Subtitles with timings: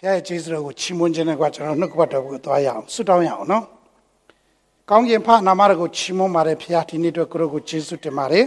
[0.00, 3.64] ဘုရားရဲ့ကျေးဇူးတော်ကိုချီးမွမ်းခြင်းနဲ့ကကျွန်တော်နှုတ်ကပတ်တော်ကိုသွားရအောင်ဆုတောင်းရအောင်နော်
[4.90, 8.46] ကောင်းကင်ဖနာမတော်ကိုချီးမွမ်းပါတယ်ဘုရားဒီနေ့အတွက်ကိုရောကိုကျေးဇူးတင်ပါတယ်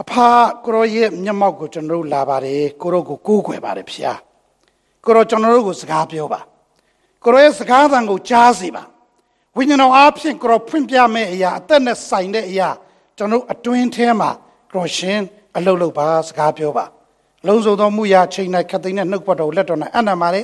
[0.00, 0.12] အဖ
[0.64, 4.18] ကိုရောရဲ့မျက်မှောက်ကိုကျွန်တော်တို့လာပါတယ်ကိုရောကိုကိုးကွယ်ပါတယ်ဘုရား
[5.04, 6.40] ကိုရောကျွန်တော်တို့ကိုစကားပြောပါ
[7.24, 8.84] ကိုရောရဲ့စကားသံကိုကြားစေပါ
[9.56, 12.68] ဝိညာဉ်တော်အားဖြင့်ကိုရောဖွင့်ပြမယ့်အရာအသက်နဲ့ဆိုင်တဲ့အရာ
[13.16, 14.30] ကျွန်တော်အတွင်းထဲမှာ
[14.70, 15.18] ကိုရောရှင်
[15.56, 16.86] အလုပ်လုပ်ပါစကားပြောပါ
[17.46, 20.42] လုံးစုံသောမှုရာချိန်၌ခတ်သိမ်းတဲ့နှုတ်ပတ်တော်လက်တော်၌အနံပါလေ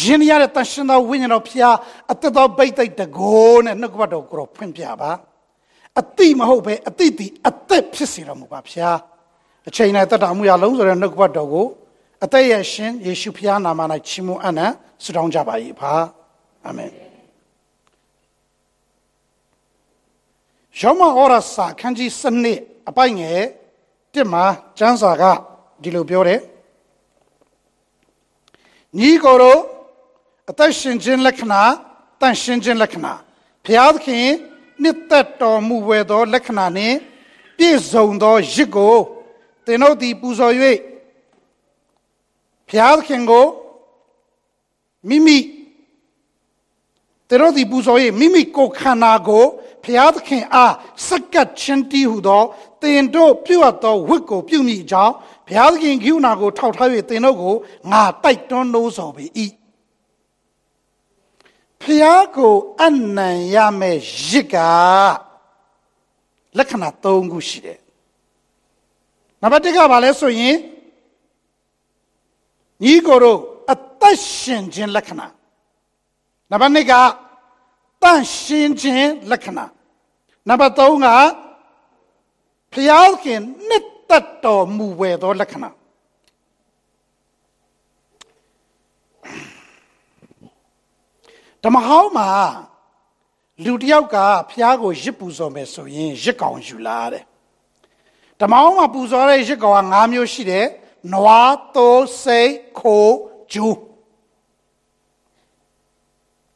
[0.00, 1.76] ရင်ရတဲ့တန်ရှင်သောဝိညာဉ်တော်ဖျား
[2.12, 5.10] အသက်သောဗိတ်သိက်တကိုးနဲ့နှုတ်ပတ်တော်ကိုဖွင့်ပြပါ
[6.00, 8.96] အတိမဟုတ်ပဲအတိတီအသက်ဖြစ်စေတော်မူပါဖျား
[9.68, 11.66] အချိန်၌တတ်တာမှုရာလုံးစုံတဲ့နှုတ်ပတ်တော်ကို
[12.24, 14.66] အသက်ရဲ့ရှင်ယေရှုဖျားနာမ၌ချီးမွမ်းအနံ
[15.02, 15.92] ဆုတောင်းကြပါ၏ဖာ
[16.64, 16.90] အာမင်
[20.80, 23.42] ယောမဩရစာခန်းကြီးစနစ်အပိုင်ငယ်
[24.14, 24.44] တစ်မှာ
[24.78, 25.24] ကျမ်းစာက
[25.82, 26.40] ဒီလိုပြောတယ်
[28.98, 29.60] ညီကိုတို့
[30.50, 31.62] အသက်ရှင်ခြင်းလက္ခဏာ
[32.20, 33.12] တန်ရှင်ခြင်းလက္ခဏာ
[33.64, 34.26] ဘုရားသခင်
[34.82, 36.96] နှစ်သက်တော်မူဝဲသောလက္ခဏာနှင့်
[37.56, 38.96] ပြည့်စုံသောရစ်ကို
[39.66, 40.54] သင်တို့သည်ပူဇော်၍
[42.68, 43.46] ဘုရားသခင်ကို
[45.08, 45.38] မိမိ
[47.28, 49.44] သင်တို့သည်ပူဇော်၍မိမိကိုယ်ခန္ဓာကို
[49.84, 50.74] ဘုရားသခင်အား
[51.08, 52.42] စက္ကတ်ချင်းတီးဟုသော
[52.82, 55.14] သင်တို့ပြုအပ်သောဝတ်ကိုပြုမိအကြောင်း
[55.46, 57.54] ဘုရားသခင်ကိူနာကိုထောက်ထား၍သင်တို့ကို
[57.90, 59.24] ငါတိုက်တွန်းလို့ဆိုပေ၏
[61.82, 64.56] ဖျားကိုအနံရမဲ့ရစ်က
[66.58, 67.78] လက္ခဏာ၃ခုရှိတယ်
[69.42, 70.56] နံပါတ်၁ကဘာလဲဆိုရင်
[72.84, 73.38] ညီကိုတို့
[73.72, 75.26] အသက်ရှင်ခြင်းလက္ခဏာ
[76.50, 76.92] နံပါတ်2က
[78.02, 79.64] တန့်ရှင်ခြင်းလက္ခဏာ
[80.48, 81.06] နံပါတ်3က
[82.72, 85.70] ဖျားခင်နှစ် သက်တော်မူဝယ်သောလက္ခဏာ
[91.62, 92.30] ဓမ္မဟောင်းမှာ
[93.64, 94.16] လူတယောက်က
[94.50, 97.24] ဖျားကိုရစ်ပူဇော်မယ်ဆိုရင်ရစ်ကောင်ယူလာတဲ့
[98.40, 100.66] ဓမ္မဟောင်းမှာပူဇော်တဲ့ရစ်ကောင်က၅မျိုးရှိတယ်
[101.12, 103.16] နွားသိုးစိတ်ခိုး
[103.52, 103.76] ဂျူး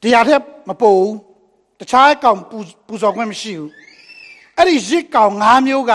[0.02, 1.14] တရားထက်မပိုဘူး
[1.78, 2.38] တခြားကောင်
[2.86, 3.70] ပူဇော်ခွင့်မရှိဘူး
[4.56, 5.94] အဲ့ဒီရစ်ကောင်၅မျိုးက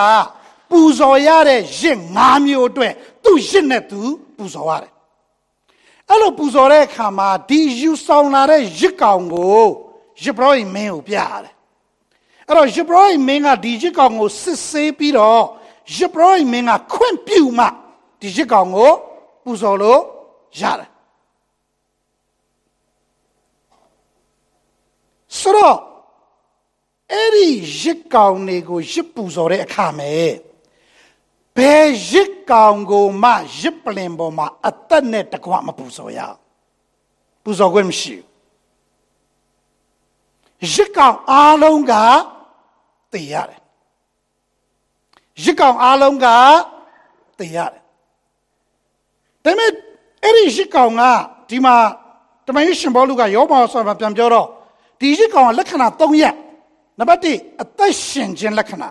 [0.69, 2.93] ပူဇော်ရတဲ့ရစ်၅မျိုးအတွက်
[3.23, 4.01] သူ့ရစ်နဲ့သူ
[4.37, 4.91] ပူဇော်ရတယ်
[6.09, 9.63] အဲ့လိုပူဇော်တဲ့အခါမှာဒီယူဆောင်လာတဲ့ရစ်ကောင်ကို
[10.23, 11.53] ရစ်ဘရောဟိမင်းကိုပြရတယ်
[12.47, 15.43] အဲ့တော့ရစ်ဘရောဟိမင်းကဒီရစ်ကောင်ကိုစစ်ဆေးပြီးတော့
[15.95, 17.65] ရစ်ဘရောဟိမင်းကခွင့်ပြုမှ
[18.19, 18.91] ဒီရစ်ကောင်ကို
[19.43, 20.01] ပူဇော်လို့
[20.59, 20.89] ရတယ်
[25.39, 25.77] ဆိုတော့
[27.11, 27.47] အဲ့ဒီ
[27.81, 30.09] ရစ်ကောင်တွေကိုရစ်ပူဇော်တဲ့အခါမှာ
[31.57, 36.19] ဘယ်ရစ်ကောင်ကိုမှရစ်ပလင်ပေါ်မှာအသက်နဲ့တကွမပူဇော်ရ
[37.43, 38.15] ပူဇော်ခွင့်မရှိ
[40.73, 41.93] ရစ်ကောင်အားလုံးက
[43.13, 43.61] တည်ရတယ်
[45.43, 46.27] ရစ်ကောင်အားလုံးက
[47.39, 47.81] တည်ရတယ်
[49.43, 49.71] ဒါပေမဲ့
[50.23, 51.03] အဲ့ဒီရစ်ကောင်က
[51.49, 51.75] ဒီမှာ
[52.47, 54.47] တမန်ရှင်ဘောလူကယောဘောဆိုပြန်ပြောတော့
[54.99, 56.35] ဒီရစ်ကောင်ကလက္ခဏာ၃ရပ်
[56.99, 58.89] နံပါတ်1အသက်ရှင်ခြင်းလက္ခဏာ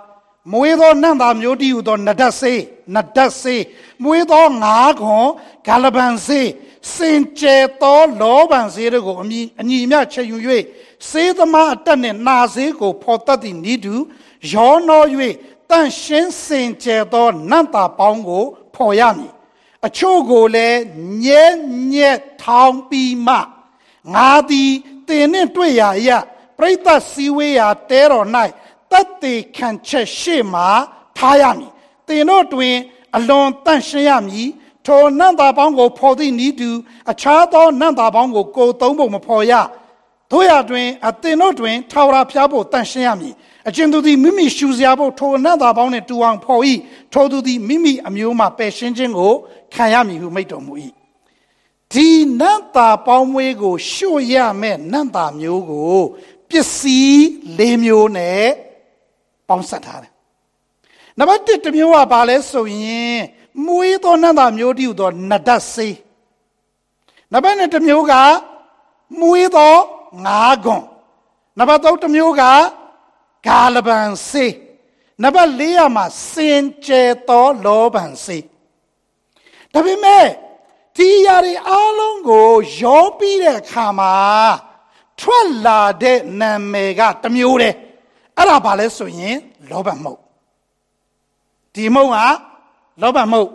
[0.52, 2.62] မွေးသောနတ်သားမျိုးတည်းဟူသောနဒတ်စေး
[2.96, 3.64] နဒတ်စေး
[4.04, 5.28] မွေးသောငါးခွန်
[5.68, 6.50] ဂါလဗန်စေး
[6.94, 10.38] စင်ကြဲသောလောဘန်စေးတို့ကိုအမိအညီမြချက်ယူ၍
[11.10, 13.96] စေးသမားအတက်နှင့်နာစေးကိုဖော်တတ်သည့်ဤသူ
[14.52, 15.04] ရောနော၍
[15.70, 18.44] တန့်ရှင်းစင်ကြဲသောနတ်သားပေါင်းကို
[18.76, 19.34] ဖော်ရမည်
[19.86, 20.80] အချို့ကိုလည်း
[21.24, 21.44] ညဲ
[21.94, 23.38] ညက်ထောင်းပြီးမှ
[24.14, 24.72] ငါသည်
[25.08, 26.18] တင်နှင့်တွေ့ရာအရာ
[26.58, 28.28] ပရိသတ်စည်းဝေးရာတဲတော်၌
[28.92, 30.68] တတ်တေခံချက်ရှေ့မှာ
[31.18, 31.72] ထားရမည်
[32.08, 32.76] တင်တို့တွင်
[33.16, 34.50] အလွန်တန့်ရှင်းရမည်
[34.86, 36.70] ထိုနတ်သားပေါင်းကိုဖော်သည့်ဤသူ
[37.12, 39.54] အခြားသောနတ်သားပေါင်းကိုကိုသုံးဖို့မဖော်ရ
[40.32, 43.34] တို့ရတွင်အသင်တို့တွင်ထာဝရဘုရားဖို့တန်ရှင်းရမည်
[43.68, 46.64] အကျဉ်သူသည်မိမိရှူစရာဖို့ထိုအနတ်သားပေါင်းနှင့်တူအောင်ဖော်၏
[47.14, 49.34] ထိုသူသည်မိမိအမျိုးမှပယ်ရှင်းခြင်းကို
[49.74, 50.74] ခံရမည်ဟုမိန့်တော်မူ၏
[51.92, 55.98] ဒီနတ်သားပေါင်းမွေးကိုရှုရမဲ့နတ်သားမျိုးကို
[56.50, 57.22] ပစ္စည်း
[57.58, 58.48] ၄မျိုးနဲ့
[59.48, 60.12] ပေါင်းဆက်ထားတယ်
[61.18, 63.20] နံပါတ်1တစ်မျိုးကဘာလဲဆိုရင်
[63.66, 65.98] မွေးသောနတ်သားမျိုးတည်းဟူသောနတ်ဒတ်စေး
[67.32, 68.14] နံပါတ်2တစ်မျိုးက
[69.20, 69.76] မွေးသော
[70.26, 70.84] ငါးခွန်
[71.60, 72.44] နံပါတ်3တစ်မျိုးက
[73.48, 74.56] ဂါလဗန်စေး
[75.24, 78.46] နံပါတ်4ရမှာစင်ကြဲသောလောဘန်စေး
[79.74, 80.26] ဒါပေမဲ့
[80.98, 84.14] ဒီຢာတွေအားလုံးကိုရောပြီးတဲ့အခါမှာ
[85.20, 87.76] ထွက်လာတဲ့နာမည်ကတစ်မျိုးတည်း
[88.38, 89.38] အဲ့ဒါဘာလဲဆိုရင်
[89.70, 90.20] လောဘမုတ်
[91.74, 92.18] ဒီမုတ်က
[93.02, 93.50] လောဘမုတ်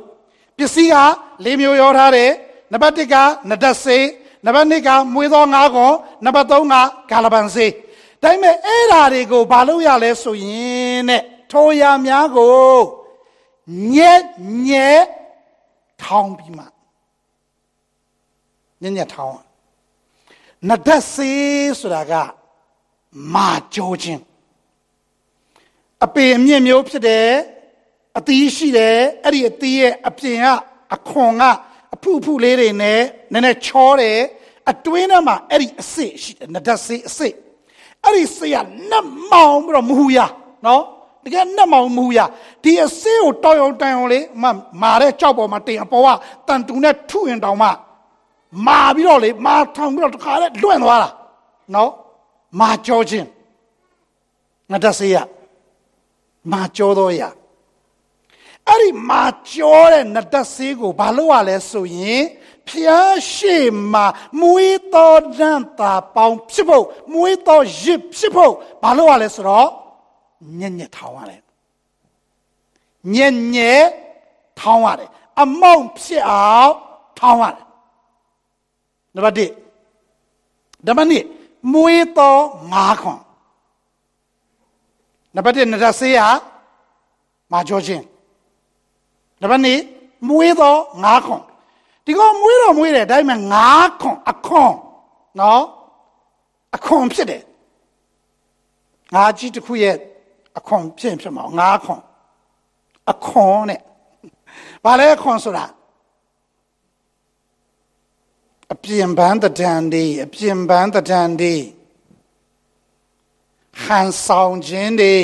[0.56, 0.96] ပစ္စည်းက
[1.44, 2.30] ၄မျိုးရောထားတယ်
[2.72, 3.14] နံပါတ်1က
[3.50, 4.04] နဒတ်စေး
[4.46, 6.52] နံပါတ်2ကမွေးသောငါးကောင်နံပါတ်3
[7.10, 7.72] ကဂါလပန်စေး
[8.22, 10.46] ဒါပေမဲ့အဲ့ဓာတွေကိုဘာလို့ရလဲဆိုရ
[10.90, 11.22] င်တဲ့
[11.52, 12.76] ထိုရများကို
[13.94, 14.22] ညက်
[14.68, 15.04] ညက်
[16.02, 16.64] ထောင်းပြီးမှ
[18.82, 19.38] ညက်ညက်ထောင်း
[20.68, 22.12] နဒတ်စေးဆိုတာက
[23.34, 24.22] မာကြိုးခြင်း
[26.04, 27.28] အပေအမြင့်မျိုးဖြစ်တယ်
[28.18, 30.46] အသီးရှိတယ်အဲ့ဒီအသီးရဲ့အပြင်က
[30.94, 31.44] အခွန်က
[31.94, 33.00] အဖုဖုလေးတွေနဲ့
[33.32, 34.18] နည်းနည်းချောတယ်
[34.70, 37.34] အတွင်းထဲမှာအဲ့ဒီအစစ်ရှိတယ်နဒတ်စေးအစစ်
[38.04, 38.56] အဲ့ဒီစေးက
[38.90, 40.18] နတ်မောင်ပြီးတော့မဟူရ
[40.66, 40.82] နော်
[41.24, 42.20] တကယ်နတ်မောင်မဟူရ
[42.62, 44.44] ဒီအစစ်ကိုတောက်ရုံတိုင်အောင်လေးမ
[44.82, 46.08] မာတဲ့ကြောက်ပေါ်မှာတင်အပေါ်က
[46.46, 47.68] တန်တူနဲ့ထုရင်တောင်မှ
[48.66, 51.10] မာပြီးတော့လေမာထောင်ပြီးတော့တခါလဲလွင့်သွားတာ
[51.74, 51.90] နော်
[52.60, 53.26] မာကြောခြင်း
[54.70, 55.16] ငါတဆေးရ
[56.52, 57.22] မာကြောတော့ရ
[58.68, 62.24] အဲ့ဒီမာကြောတဲ့နတ်တဆေးကိုဘာလို့ ਆ လဲဆိုရင်
[62.68, 63.56] ဖျားရှိ
[63.92, 64.06] မှာ
[64.40, 68.52] မွေးတော်တန်တာပေါင်းဖြစ်ဖို့မွေးတော်ရစ်ဖြစ်ဖို့
[68.82, 69.68] ဘာလို့ ਆ လဲဆိုတော့
[70.58, 71.42] ညက်ညက်ထောင်းရတယ်
[73.14, 73.86] ညက်ညက်
[74.60, 75.10] ထောင်းရတယ်
[75.40, 76.72] အမောင့်ဖြစ်အောင်
[77.18, 77.66] ထောင်းရတယ်
[79.14, 81.08] နံပါတ်1နံပါတ်
[81.40, 82.42] 2မွေးတော်
[82.72, 83.20] ငါးခွန်
[85.34, 86.28] နံပါတ်1နရဆေးဟာ
[87.52, 88.04] မာကျော်ချင်း
[89.40, 89.62] နံပါတ်
[89.94, 91.42] 2မွေးတော်ငါးခွန်
[92.06, 94.74] ဒီကောင်မွေးတော်မွေးတယ်ဒါပေမဲ့ငါးခွန်အခွန်
[95.40, 95.62] နော်
[96.76, 97.42] အခွန်ဖြစ်တယ်
[99.14, 99.96] ငါးကြီးတစ်ခုရဲ့
[100.58, 102.02] အခွန်ဖြစ်ဖြစ်မှာငါးခွန်
[103.10, 103.80] အခွန်နဲ့
[104.84, 105.66] ဘာလဲအခွန်ဆိုတာ
[108.72, 111.54] အပြင်ပန်းတံဒီအပြင်ပန်းတံဒီ
[113.82, 115.16] ဟန်ဆောင်ခြင်းတွေ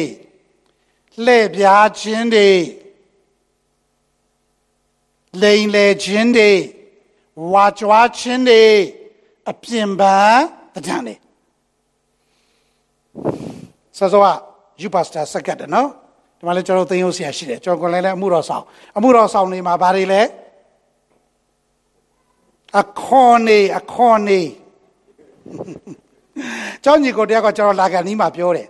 [1.25, 2.51] လှည့်ပြားခြင်းတွေ
[5.43, 6.51] လိန်လေခြင်းတွေ
[7.53, 8.63] ဝါကြွားခြင်းတွေ
[9.51, 10.43] အပြင်ပန်း
[10.75, 11.15] တံတွေ
[13.97, 14.27] စောစောက
[14.83, 15.89] ယူပါစတာစကတ်တယ်နော်
[16.39, 18.65] ဒီမှာလည်းကျွန်တော်သိရုံဆရာရှိတယ်ကျွန်တော်ကိုလည်းလည်းအမှုတော်ဆောင်
[18.97, 20.23] အမှုတော်ဆောင်နေမှာဘာတွေလဲ
[22.81, 24.41] အခွန်နေအခွန်နေ
[26.85, 28.69] ကျောင်းကြီးကိုတယောက်ကကျွန်တော်လာကန်နီးမှာပြောတယ်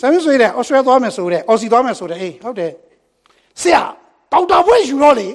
[0.00, 2.72] ဆမ်ဆွေးတယ်အော်ဆွဲသွားမယ်ဆိုတဲ့အော်စီသွားမယ်ဆိုတဲ့အေးဟုတ်တယ်
[3.60, 3.82] ဆရာ
[4.32, 5.28] ဒေါက်တာဘွဲယူတော့လေ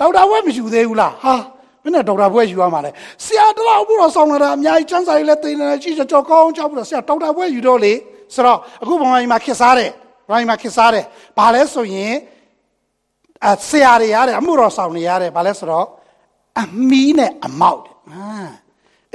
[0.00, 1.34] ဒေါက်တာဘွဲမယူသေးဘူးလားဟာ
[1.82, 2.90] မင်းနဲ့ဒေါက်တာဘွဲယူရမှာလေ
[3.24, 7.92] ဆရာတလောက်ဘူးတော့ဆောင်းလာတာအများကြီးစမ်းစာရေးလဲသိနေတယ်ကြီးကြောကောင်းကြောက်ဘူးတော့ဆရာဒေါက်တာဘွဲယူတော့လေ
[8.34, 9.90] ဆိုတော့အခုဘုံကြီးမှာခစ်စားတယ်
[10.28, 11.04] ဘုံကြီးမှာခစ်စားတယ်
[11.38, 12.14] ဘာလဲဆိုရင်
[13.46, 15.86] အဆရာတွေရတယ်အမှုတော်ဆောင်တွေရတယ်ဘာလဲဆိုတော့
[16.62, 18.48] အမီးနဲ့အမောက်အာ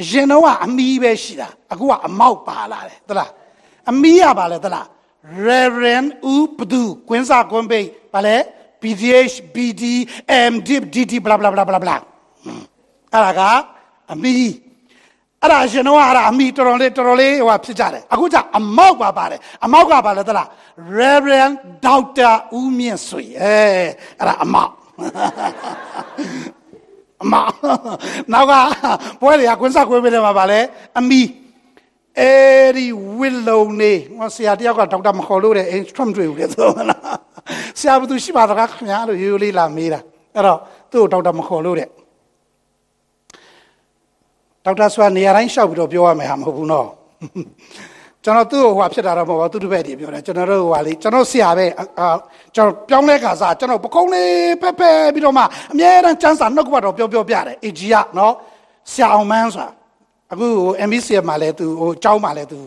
[0.01, 3.32] အရင်တော့ကအမီးပဲရှိတာအခုကအမောက်ပါလာတယ်သလား
[3.91, 4.86] အမီးရပါလေသလား
[5.48, 8.38] Reverend ဦးဘသူကွင်းစာကွင်းပိတ်ဗာလဲ
[8.83, 9.83] BDH BD
[10.51, 11.95] MD DD bla bla bla bla bla
[13.13, 13.41] အဲ့ဒါက
[14.13, 14.53] အမီး
[15.41, 20.47] အဲ့ဒါအရှင်တော့အဲ့ဒါအမိတော်တော်လေးတော်တော်လေးဟိုဖြစ်ကြတယ်အခုကျအမောက်ပါပါတယ်အမောက်ကပါလဲသလား
[20.99, 21.55] Reverend
[21.87, 22.31] Dr.
[22.59, 23.57] ဦးမြင့်ဆွေအဲ
[24.19, 24.71] အဲ့ဒါအမောက်
[27.23, 27.51] အမောက်
[28.33, 28.53] နောက်က
[29.21, 30.59] ပွဲတွေကကွင်းစားကွင်းပေးတယ်မှာပါလဲ
[30.99, 31.21] အမိ
[32.19, 32.85] အဲ့ဒီ
[33.17, 37.32] ဝစ်လုံးနေငါဆရာတယောက်ကဒေါက်တာမခေါ်လို့တဲ့အိမ်ထရမ်တွေ့ဘူးလေဆိုလား
[37.79, 40.00] ဆရာဘသူရှိပါသလားခင်ဗျာလို့ရိုးရိုးလေးလာမေးတာ
[40.35, 40.59] အဲ့တော့
[40.91, 41.89] သူ့ကိုဒေါက်တာမခေါ်လို့တဲ့
[44.65, 46.88] ဒေါက်တာဆိုတာနေရာတိုင်းရှောက်ပြီးတော့ပြောရမယ်ဟာမဟုတ်ဘူးနော်
[48.23, 51.65] ကျွန်တော်သူ့ကိုဟိုဖြစ်တာတော့မဟုတ်ဘူးသူ့တပည့်တည်းပြောတယ်ကျွန်တော်တို့ဟိုဟာလေးကျွန်တော်ဆရာပဲ
[52.00, 52.07] အာ
[52.55, 54.31] ကျွန်တော်ပြောင်းလဲခါစားကျွန်တော်ပကုံးလေး
[54.62, 58.33] ဖက်ဖက်ပြီးတော့မှအမြဲတမ်းစမ်းစာနှုတ်ကပတ်တော့ပြောပြောပြတယ်အေဂျီကနော်
[58.91, 59.69] ဆရာအောင်မန်းဆိုတာ
[60.31, 62.59] အခုဟို MBC မှာလည်းသူဟိုကျောင်းမှာလည်းသူ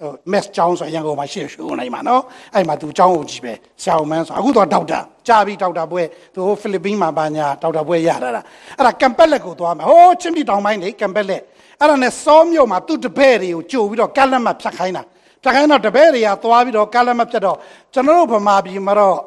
[0.00, 2.22] ဟို mass ကျောင်းဆိုရန်ကုန်မှာရှေ့ရှိုးနိုင်မှာနော်
[2.54, 6.02] အဲ့မှာသူကျောင်းကိုကြည့်ပဲဆရာအောင်မန်းဆိုအခုတော့ဒေါက်တာကြာပြီဒေါက်တာဘွဲ
[6.34, 8.44] သူဟိုဖိလစ်ပင်းမှာပါညာဒေါက်တာဘွဲရတာလား
[8.78, 11.42] အဲ့ဒါကမ်ပက်လက်ကိုသွားမယ်ဟိုးချင်းပြည်တောင်ပိုင်းနေကမ်ပက်လက်
[11.80, 15.02] အဲ့ဒါနဲ့စောမြို့မှာသူ့တပည့်တွေကိုကြိုပြီးတော့ကက်လက်မှတ်ဖြတ်ခိုင်းတာ
[15.42, 17.56] ဖြတ်ခိုင်းတော့တပည့်တွေကသွားပြီးတော့ကက်လက်မှတ်ဖြတ်တော့
[17.94, 19.18] ကျွန်တော်တို့ဗမာပြည်မှာတော့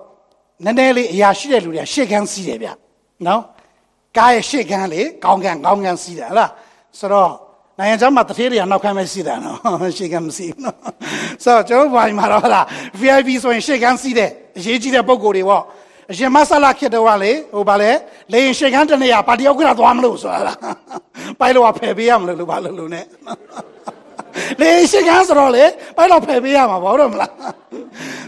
[0.65, 2.69] နည်းနည်းလေးအရာရှိတဲ့လူတွေကရှေ့ကန်းစီးတယ်ဗျ
[3.27, 3.41] နော်
[4.17, 6.51] ကားရဲ့ရှေ့ကန်းလေကောင်းကန်းကောင်းကန်းစီးတယ်ဟလား
[6.99, 7.31] ဆိုတော့
[7.79, 9.57] နိုင်ငံခြားမှာတထေးတွေကနောက်ခိုင်းမရှိတာနော်
[9.97, 10.77] ရှေ့ကန်းမရှိဘူးနော်
[11.43, 12.61] ဆိုတော့ကျွန်တော်ဘာမှတော့ဟာ
[13.01, 15.63] VIP ဆိုရင်ရှေ့ကန်းစီးတယ်အရေးကြီးတဲ့ပုံကိုယ်တွေပေါ့
[16.11, 17.91] အရှင်မဆလာခေတ္တကလေဟိုဗာလေ
[18.31, 20.57] လေရင်ရှေ့ကန်းတနေရပါတီဥက္ကဋ္ဌသွားမလို့ဆိုတာလား
[21.39, 23.01] ပိုင်လို့ဖယ်ပေးရမလို့လို့ဘာလို့လို့ ਨੇ
[24.61, 25.65] လေရှေ့ကန်းဆိုတော့လေ
[25.95, 27.31] ပိုင်တော့ဖယ်ပေးရမှာပေါ့တော့မလား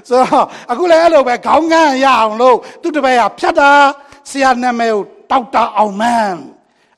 [0.09, 3.71] ဆိုတော့အခုလည်းအဲ့လိုပဲခေါင်းကန်းရအောင်လို့သူတပည့်ကဖြတ်တာ
[4.29, 5.01] ဆရာနာမည်ကို
[5.31, 6.37] ဒေါက်တာအောင်မန်း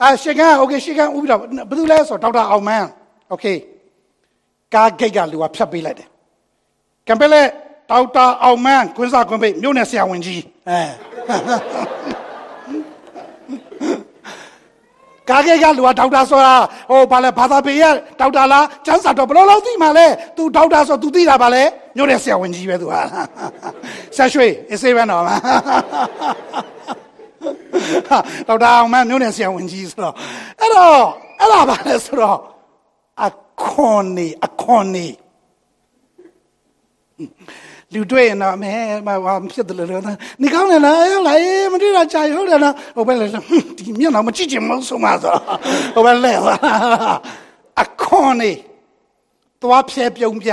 [0.02, 2.86] အာရှေ့ကန်းโอเคရှေ့ကန်းဥပဒေဘယ်သူလဲဆိုတော့ဒေါက်တာအောင်မန်း
[3.30, 3.44] โอเค
[4.74, 6.08] ကားဂိတ်ကလူကဖြတ်ပေးလိုက်တယ်
[7.08, 7.48] ကံပက်လက်
[7.90, 10.80] ဒေါက်တာအောင်မန်းကွင်းစားကွင်းပိတ်မြို့နယ်ဆရာဝန်ကြီးအဲ
[15.30, 16.54] ကားကိတ်ကလူကဒေါက်တာဆိုတာ
[16.90, 17.84] ဟိုဘာလဲဘာသာပေရ
[18.20, 20.06] ဒေါက်တာလားကျန်းစာတော့ဘယ်လိုလုပ်သိမှာလဲ
[20.36, 21.62] तू ဒေါက်တာဆို तू သိတာပါလဲ
[21.96, 23.00] မြို့နယ်ဆရာဝန်ကြီးပဲ तू ဟာ
[24.16, 25.36] ဆက်ရွှေအစေးပဲတော့မှာ
[28.47, 30.15] ဒေါက်တာအောင်မမြို့နယ်ဆရာဝန်ကြီးဆိုတော့
[30.59, 30.99] အဲ့တော့
[31.39, 32.39] အဲ့ဒါပါလဲဆိုတော့
[33.25, 33.29] အ
[33.63, 35.07] ခွန်နေအခွန်နေ
[37.93, 38.73] လူတွေ့ရင်တော့မဲ
[39.25, 40.03] ဘာဖြစ်တယ်လို့
[40.41, 43.25] နေကောင်းတယ်လားရောက်လာရေးမတွေ့တာကြာဟုတ်တယ်နော်ဟိုပဲလေ
[43.77, 45.33] ဒီမျက်နှာမကြည့်ချင်မဆုံးပါဆို
[45.93, 46.33] ဟိုပဲလဲ
[47.81, 48.51] အခွန်နေ
[49.61, 50.51] သွားဖြဲပြုံးပြ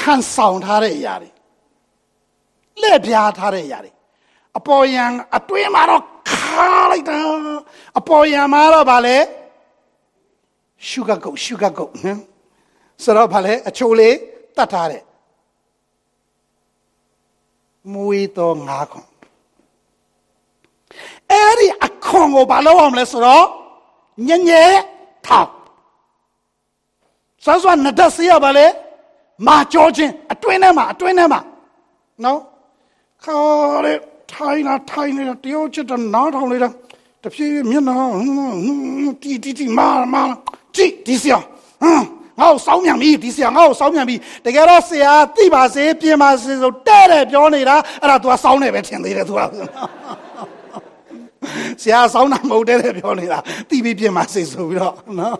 [0.00, 1.30] ဟန်ဆောင်ထားတဲ့အရာတွေ
[2.82, 3.92] လက်ပြားထားတဲ့အရာတွေ
[4.58, 5.04] အပေါ်ယံ
[5.36, 7.18] အတွင်းမှာတော့ခါလိုက်တာ
[7.98, 9.18] အပေါ်ယံမှာတော့ဗာလေ
[10.86, 12.18] ရှုဂတ်ကုတ်ရှုဂတ်ကုတ်ဟမ်
[13.02, 14.16] ဆိုတော့ဗာလေအချိုလေး
[14.56, 15.04] တတ်ထားတယ်
[17.92, 19.08] မွေးတော့ငါးခွန်
[21.30, 23.44] အဲ့ဒီအခွန်ကိုဘာလုပ်အောင်လဲဆိုတော့
[24.28, 24.64] ညညဲ
[25.26, 25.50] ထောက်
[27.44, 28.66] ဆောဆောနဒစီရပါလေ
[29.46, 31.40] မာကြောချင်းအတွင်းထဲမှာအတွင်းထဲမှာ
[32.24, 32.40] နော်
[33.24, 33.36] ခါ
[33.84, 33.94] ရဲ
[34.32, 36.68] ထိုင်လာထိုင်နေတာတယောချစ်တော့နားထောင်နေတာ
[37.22, 37.96] တဖြည်းဖြည်းမျက်နှာ
[39.22, 40.22] တီတီတီမာမာ
[40.76, 41.44] ကြည့်ဒီစီအောင်
[41.82, 42.04] ဟမ်
[42.40, 49.40] ငါ့ကိုစောင်းမြန်ပြီဒီဆရာငါ့ကိုစောင်းမြန်ပြီတကယ်တော့ဆရာသိပါစေပြင်ပါစေဆိုတဲ့တဲ့ပြောနေတာအဲ့ဒါ तू ကစောင်းနေပဲထင်သေးတယ် तू က
[51.82, 53.38] ဆရာစောင်းတာမဟုတ်တဲ့ပြောနေတာ
[53.68, 55.36] သိပြီးပြင်ပါစေဆိုပြီးတော့နော်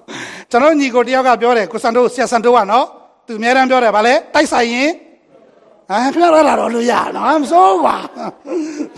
[0.51, 2.87] ကျွန်တော်ညီကိုတယောက်ကပြောတယ်ကိုစံတို့ဆရာစံတို့ကနော်
[3.27, 4.91] သူအများတန်းပြောတယ်ဗာလဲတိုက်ဆိုင်ရင်
[5.91, 7.97] အဲပြောရတာတော့လို့ရနော်မစိုးပါ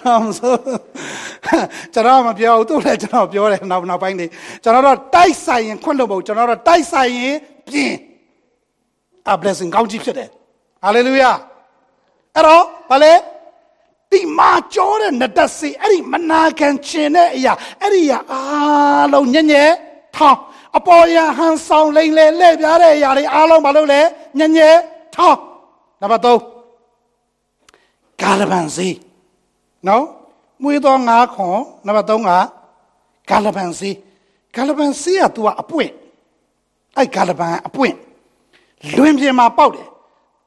[0.00, 0.60] တော့မစိုး
[1.94, 4.26] ကျွန်တော်မပြောဘူးသူလည်းကျွန်တော်ပြောတယ်နောက်နောက်ပိုင်းနေ
[4.62, 7.36] ကျွန်တော်တော့တိုက်ဆိုင်ရင်ခွင့်လို့မဟုတ်ကျွန်တော်တော့တိုက်ဆိုင်ရင်
[7.68, 7.92] ပြင်
[9.30, 10.28] အ blessing ကောင်းကြီးဖြစ်တယ်
[10.84, 11.36] hallelujah
[12.36, 13.12] အဲ့တော့ဘာလဲ
[14.10, 19.64] ဒီမှာကြောတဲ့နတစီအဲ့ဒီမနာခံခြင်းတဲ့အရာအဲ့ဒီရာအားလုံးညံ့ညဲ
[20.16, 20.40] ထောင်း
[20.78, 24.00] အပေါ်ရဟန်ဆောင်လိမ့်လေလဲ့ပြားတဲ့အရာတွေအားလုံးမလုပ်လဲ
[24.38, 24.70] ညံ့ညဲ
[25.16, 25.40] ထောင်း
[26.00, 26.55] နံပါတ်3
[28.22, 28.88] ကာလပန်စီ
[29.86, 30.04] နော်
[30.62, 32.30] မွေးသောငါးခွန်နံပါတ်3က
[33.30, 33.90] ကာလပန်စီ
[34.56, 35.92] ကာလပန်စီက तू ကအပွင့်
[36.96, 37.94] အဲ့ကာလပန်အပွင့်
[38.96, 39.88] လွင်ပြင်မှာပေါက်တယ်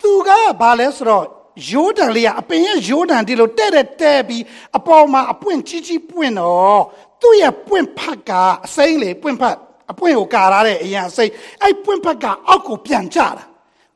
[0.02, 0.30] သူက
[0.62, 1.26] ဘာလဲဆိုတော့
[1.72, 4.44] ရိုးတန်လေးကအပင်ရဲ့ရိုးတန်ဒီလိုတဲ့တဲ့တဲ့ပြီး
[4.78, 6.82] အပေါ်မှာအပွင့်ကြီးကြီးပွင့်တော့
[7.22, 8.32] သူ့ရဲ့ပွင့်ဖတ်က
[8.66, 9.56] အစိမ့်လေပွင့်ဖတ်
[9.92, 13.46] အပွင့်ကိုကာရတဲ့အရင်အစိမ့်အဲ့ပွင့်ဖတ်ကအောက်ကိုပြန်ကျတာ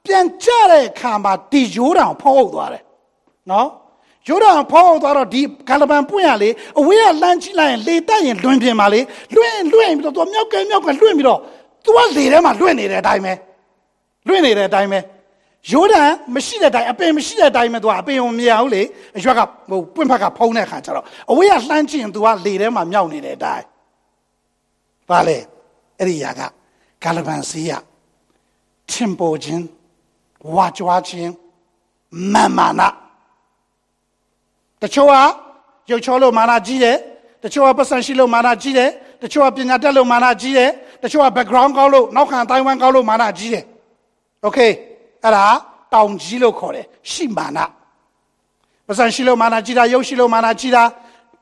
[0.05, 2.83] ပြန်ကျတဲ့အခါမှာဒီရိုးတန်ကိုဖုံးအုပ်သွားတယ်
[3.51, 3.67] နော်
[4.27, 8.99] ရိုးတန်ဖုံးအုပ်သွားတော့ဒီဂလပန်ပွင့်ရလေအဝေးကလမ်းကြည့်လိုက်ရင်လေတက်ရင်လွင်ပြင်ပါလေ
[9.35, 11.39] လွင်လွင်ပြီးတော့သူမြောက်ကဲမြောက်ကလွင်ပြီးတော့
[11.83, 13.33] သူကလေထဲမှာလွင့်နေတဲ့အတိုင်းပဲ
[14.27, 14.99] လွင့်နေတဲ့အတိုင်းပဲ
[15.71, 18.81] ရိုးတန်မရှိတဲ့အတိုင်းအပင်မရှိတဲ့အတိုင်းပဲသူကအပင်ကိုမမြင်ဘူးလေ
[19.17, 23.65] အရွက်ကဟိုပွင့်ဖက်ကဖုံးတဲ့ခါကျတော့အဝေးကလှမ်းကြည့်ရင်သူကလေထဲမှာမြောက်နေတဲ့အတိုင်း
[25.09, 25.37] ဘာလဲ
[25.99, 26.41] အဲ့ဒီຢာက
[27.03, 27.71] ဂါလဗန်စီးရ
[28.91, 29.63] ထင်ပေါ်ခြင်း
[30.55, 31.31] ဝါကြွားခြင်း
[32.33, 32.81] မာမာန
[34.82, 35.14] တချို့က
[35.90, 36.96] ရုပ်ချောလို့မာနကြီးတယ်
[37.44, 38.90] တချို့ကပတ်စံရှိလို့မာနကြီးတယ်
[39.22, 40.70] တချို့ကပညာတတ်လို့မာနကြီးတယ်
[41.02, 43.64] တချို့က background ကောင်းလို့နောက်ခံတိုင်းဝမ်ကောင်းလို့မာနကြီးတယ်
[44.42, 44.58] โอเค
[45.24, 45.46] အဲ့ဒါ
[45.92, 47.58] တောင်ကြီးလို့ခေါ်တယ်ရှိမာန
[48.86, 50.82] ပတ်စံရှိလို့မာနကြီးတာရုပ်ရှိလို့မာနကြီးတာ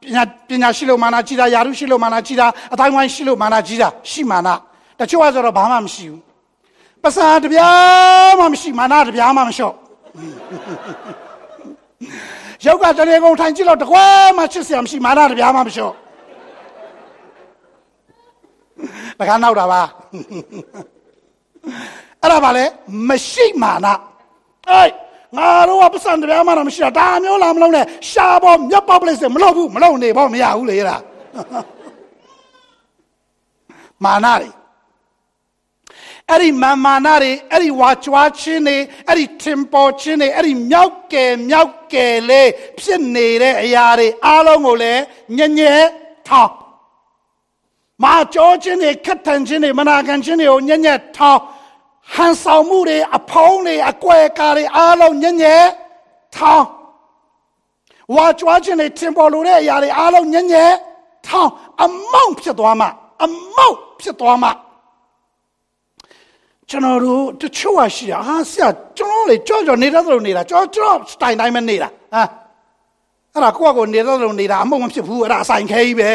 [0.03, 4.49] ပညာပညာရှိလို့မာနကြီးတာယာရုရှိလို့မာနကြီးတာအတိုင်းဝမ်ရှိလို့မာနကြီးတာရှိမာန
[5.01, 6.23] တချို့ကဆိုတော့ဘာမှမရှိဘူး
[7.03, 9.75] ပတ်စံတပြားမှမရှိမာနတပြားမှမလျှော့
[12.66, 14.06] ယောက်ကတရေကုန်ထိုင်ကြည့်လို့တကွာ
[14.38, 15.94] မှချစ်စရာမရှိမာနတပြားမှမလျှော့
[19.20, 19.82] တခါနောက်တာပါ
[22.22, 22.66] အဲ့ဒါပါလေ
[23.10, 23.88] မရှိမာန
[24.70, 24.94] အေး
[25.38, 30.98] ငါတို့ကပတ်စံတပြားမှတော့မရှိတာဒါမျိုးလားမလုံးနဲ့ရှားပေါ်မြတ်ပေါပလိစမလုပ်ဘူးမလုပ်နေပေါ့မရဘူးလေအဲ့ဒါ
[34.04, 34.50] မာနတွေ
[36.32, 45.02] အဲ့ဒီမာမာနတွေအဲ့ဒီဝါကြွားခြင်းတွေအဲ့ဒီထင်ပေါ်ခြင်းတွေအဲ့ဒီမြောက်ကယ်မြောက်ကယ်လေးဖြစ်နေတဲ့အရာတွေအားလုံးကိုလည်း
[45.38, 45.74] ညံ့ညဲ
[46.28, 46.54] ထောင်း
[48.04, 51.42] မာကြောခြင်းတွေခက်ထန်ခြင်းတွေမနာခံခြင်းတွေကိုညံ့ညဲထောင်း
[52.14, 55.56] ဟန်ဆောင်မှုတွေအဖုံးတွေအကွဲကားတွေအားလုံးညံ့ညဲ
[56.36, 56.68] ထောင်း
[58.16, 60.66] ဝါကြွားခြင်းတွေထင်ပေါ်လို့တဲ့အရာတွေအားလုံးညံ့ညဲ
[61.28, 61.52] ထောင်း
[61.84, 62.88] အမောင့်ဖြစ်သွားမှ
[63.24, 64.50] အမောင့်ဖြစ်သွားမှ
[66.72, 72.24] ကျွန်တော်တို့တချို့ဟာရှိတာဟာဆရာကျွန်တော်လေကြောကြောနေတဲ့သလိုနေတာကြောကြောစတိုင်တိုင်းမနေတာဟာ
[73.34, 76.10] အဲ့ဒါကိုယ့်ကိုနေတဲ့သလိုနေတာအမုံမဖြစ်ဘူးအဲ့ဒါအဆိုင်ခဲကြီးပဲ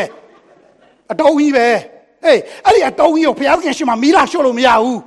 [1.13, 1.67] အတုံးကြီးပဲ
[2.25, 5.01] ဟေးအဲ့ဒီအတုံးကြီးကိုဘုရားခင်ရှင်မှာမီးလာရှို့လို့မရဘူး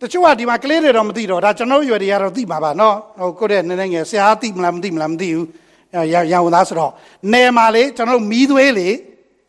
[0.00, 5.46] တချို့ကဒီမှာကလေးတွေတော့မသိတော့ဒါကျွန်တော်ရွယ်တွေကတော့သိမှာပါနော်ဟိုကိုယ့်ရဲ့နည်းနည်းငယ်ဆရာသိမလားမသိမလားမသိဘူး
[6.12, 6.92] ရရဝန်သားဆိုတော့
[7.32, 8.88] နယ်မှာလေကျွန်တော်မီးသွေးလေ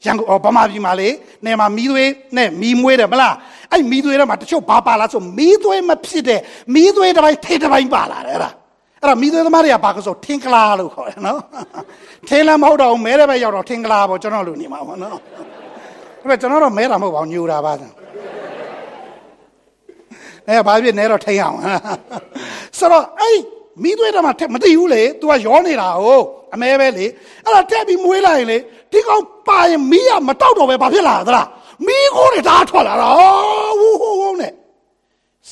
[0.05, 1.09] ရန်ကုန်ဗမာပြည်မှာလေ
[1.45, 3.33] နယ်မှာမီးသွေးနဲ့မီးမွေးတယ်မလား
[3.75, 6.39] အဲ့မီးသွေးထဲမှာတချို့ဘာပါလားဆိုမီးသွေးမဖြစ်တဲ့
[6.73, 8.51] မီးသွေးတစ်ပိုင်းထေးတစ်ပိုင်းပါလာတယ်အဲ့ဒါ
[9.01, 11.39] အဲ့ဒါမီးသွေးသမားတွေကဘာကဆိုထင်းကလာလို့ခေါ်တယ်နော်
[12.27, 15.19] ထင်းလည်းမဟုတ်တော့ဘူးမဲတဲ့ဘက်ရောက်တော့ထင်းကလာပေါ့ကျွန်တော်လူနေမှာပေါ့နော်ဒါ
[16.19, 17.73] ပေမဲ့ကျွန်တော်တော့မဲတာမဟုတ်ပါဘူးညူတာပါ
[20.47, 21.57] အဲဘာဖြစ်နေတော့ထိန်အောင်
[22.79, 23.37] ဆိုတော့အဲ့
[23.83, 27.05] မိသွေးတော့မှမသိဘူးလေ तू ကရောနေတာဟုတ်အမဲပဲလေ
[27.43, 28.57] အဲ့ဒါတက်ပြီးမွေးလိုက်ရင်လေ
[28.91, 31.47] ဒီကောင်ပါရင်မီးကမတောက်တော့ပဲဘာဖြစ်လာသလား
[31.87, 33.64] မီးခိုးတွေဒါထွက်လာတာဟူးဟူးဟူးနဲ့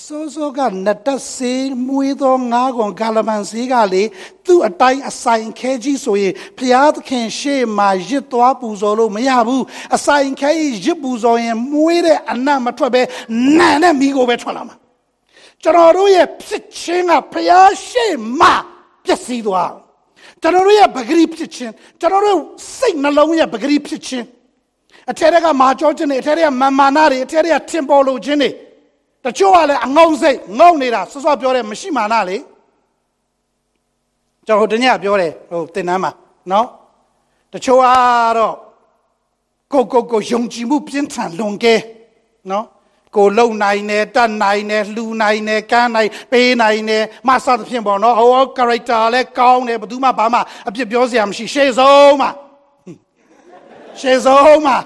[0.01, 4.03] စိုးစိုးကနတ်တဆေးမွေးသောငါးကောင်ဂါလမန်ဆေးကလေ
[4.45, 9.63] သူ့အတိုင်းအဆိုင်ခဲကြီးဆိုရင်ဘုရားသခင်ရှေ့မှာရစ်သွားပူဇော်လို့မရဘူး
[9.95, 13.01] အဆိုင်ခဲကြီးရစ်ပူဇော်ရင်မွေးတဲ့အနတ်မထွက်ပဲ
[13.57, 14.75] နန်နဲ့မိကိုပဲထွက်လာမှာ
[15.63, 18.53] ကျွန်တော်တို့ရဲ့ဖြစ်ခြင်းကဘုရားရှေ့မှာ
[19.05, 19.71] ပျက်စီးသွား
[20.41, 22.39] ကျွန်တော်တို့ရဲ့ပဂရိဖြစ်ခြင်းကျွန်တော်တို့
[22.77, 24.25] စိတ်နှလုံးရဲ့ပဂရိဖြစ်ခြင်း
[25.11, 28.49] အထက်တွေကမာကြောခြင်းတွေအထက်တွေကမာမာနာတွေအထက်တွေကထင်ပေါ်လို့ခြင်းတွေ
[29.25, 32.37] တချို့ကလည်းအငုံစိတ်ငုံနေတာစောစောပြောတယ်မရှိမာနာလေ
[34.47, 36.11] ကျွန်တော်ဟိုတညပြောတယ်ဟိုတင်နန်းမှာ
[36.51, 36.67] နော်
[37.53, 37.87] တချို့က
[38.37, 38.55] တော့
[39.71, 41.75] ကိုကိုကိုယုံကြည်မှုပြင်းထန်လွန်ကဲ
[42.51, 42.65] နော်
[43.15, 52.29] ကိုလုံနိုင်တယ်တတ်နိုင်တယ်လှူနိုင်တယ်ကမ်းနိုင်ပေးနိုင်တယ်မဆတ်ဖြင့်ပေါ့နော်ဟို character လည်းကောင်းတယ်ဘယ်သူမှဘာမှအပြစ်ပြောစရာမရှိရှေ့ဆုံးမှာ
[53.99, 54.77] ရှေ့ဆုံးမှာ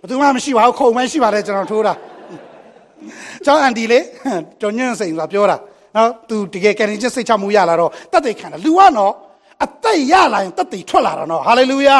[0.00, 1.94] ဘယ်သူမှမရှိပါဘူးခုံမဲရှိပါတယ်ကျွန်တော်ထိုးတာ
[3.44, 4.00] ကျောင်းအန်ဒီလေ
[4.60, 5.56] ကျော်ညွန့်စိန်ဆိုတာပြောတာ
[5.96, 9.12] နော်သူတကယ်ကန်ရင်စိတ်ချမှုရလာတော့တတ်သိခံတယ်လူကနော်
[9.64, 11.98] အသက်ရလာရင်တတ်သိထွက်လာတာနော်ဟာလေလုယာ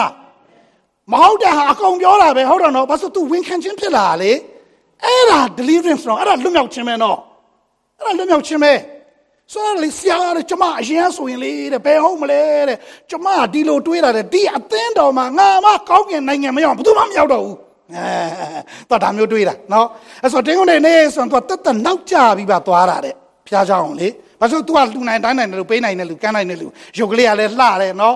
[1.12, 4.32] မဟုတ်တဲ့ဟာအကုန်ပြောတာပဲဟုတ်တယ်နော်ဘာလို့ तू ဝန်ခံခြင်းဖြစ်လာလေ
[5.04, 7.18] အဲ့ဒါ deliverance တော့အဲ့ဒါလွတ်မြောက်ခြင်းပဲနော်
[7.98, 8.72] အဲ့ဒါလွတ်မြောက်ခြင်းပဲ
[9.52, 12.78] ဆိုတော့လေဆရာကကျမအရင်ဆိုရင်လေတဲ့ဘယ်ဟုတ်မလဲတဲ့
[13.10, 17.56] ကျမဒီလိုတွေးတာတဲ့ဒီအသင်းတော်မှာငါမကောင်းကင်နိုင်ငံမရောက်ဘူးသူမှမရောက်တော့ဘူး
[17.95, 19.87] အဲတော့ဒါမျိုးတွေးတာနော်
[20.23, 23.15] အဲ့ဆိုတင်းကုန်နေနေဆိုတော့တက်တက်နောက်ကြပြီးပါသွားတာတဲ့
[23.47, 24.07] ဖျားเจ้าအောင်လေ
[24.39, 28.15] ဘာလို့ तू ကလူနိုင်တိုင်းနိုင်တယ်လို့ပေးနိုင်တယ်လို့ကမ်းနိုင်တယ်လို့ရုပ်ကလေးကလည်းလှတယ်နော်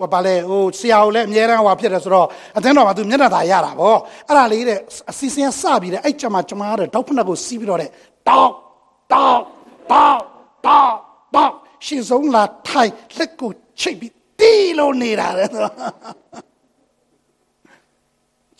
[0.00, 3.96] ဟိုဘာလဲဟိုဆရာကိုလည်းအများရန်ဟွာဖြစ်တယ်ဆိုတော့အသင်းတော်မှာ तू မျက်နှာသာရတာဗော
[4.28, 4.78] အဲ့ဒါလေးတဲ့
[5.10, 7.90] အစီအစဉ်စပြီးတဲ့အဲ့ကျမကျမတဲ့တောက်ဖက်ကိုစီးပြီးတော့တဲ့
[8.28, 8.52] တောက်
[9.12, 9.42] တောက်
[9.92, 10.20] တောက်
[10.66, 10.94] တောက်
[11.34, 11.52] တောက်
[11.86, 15.44] ရှင်ဆုံးလာထိုင်လက်ကိုချိတ်ပြီးတီးလို့နေတာလေ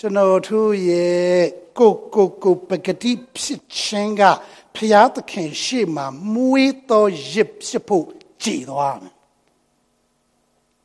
[0.03, 1.43] ကျွန်တော်တို့ရဲ့
[1.79, 4.21] ကိုကိုကိုပကတိဖြစ်ခြင်းက
[4.75, 8.05] ဖျားသခင်ရှေ့မှာမွေးသောရစ်ဖြစ်ဖို့
[8.43, 9.15] ကြည်သွားမယ်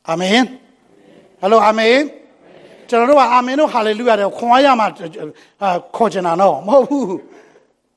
[0.09, 0.43] အာမင်
[1.41, 1.99] ဟယ်လိုအာမင်
[2.89, 4.87] ကျွန်တော်တို့ကအာမင်တို့ဟာလေလုယာတဲ့ခွန်အားရမှာ
[5.97, 7.07] ခေါ်ချင်တာနော်မဟုတ်ဘူး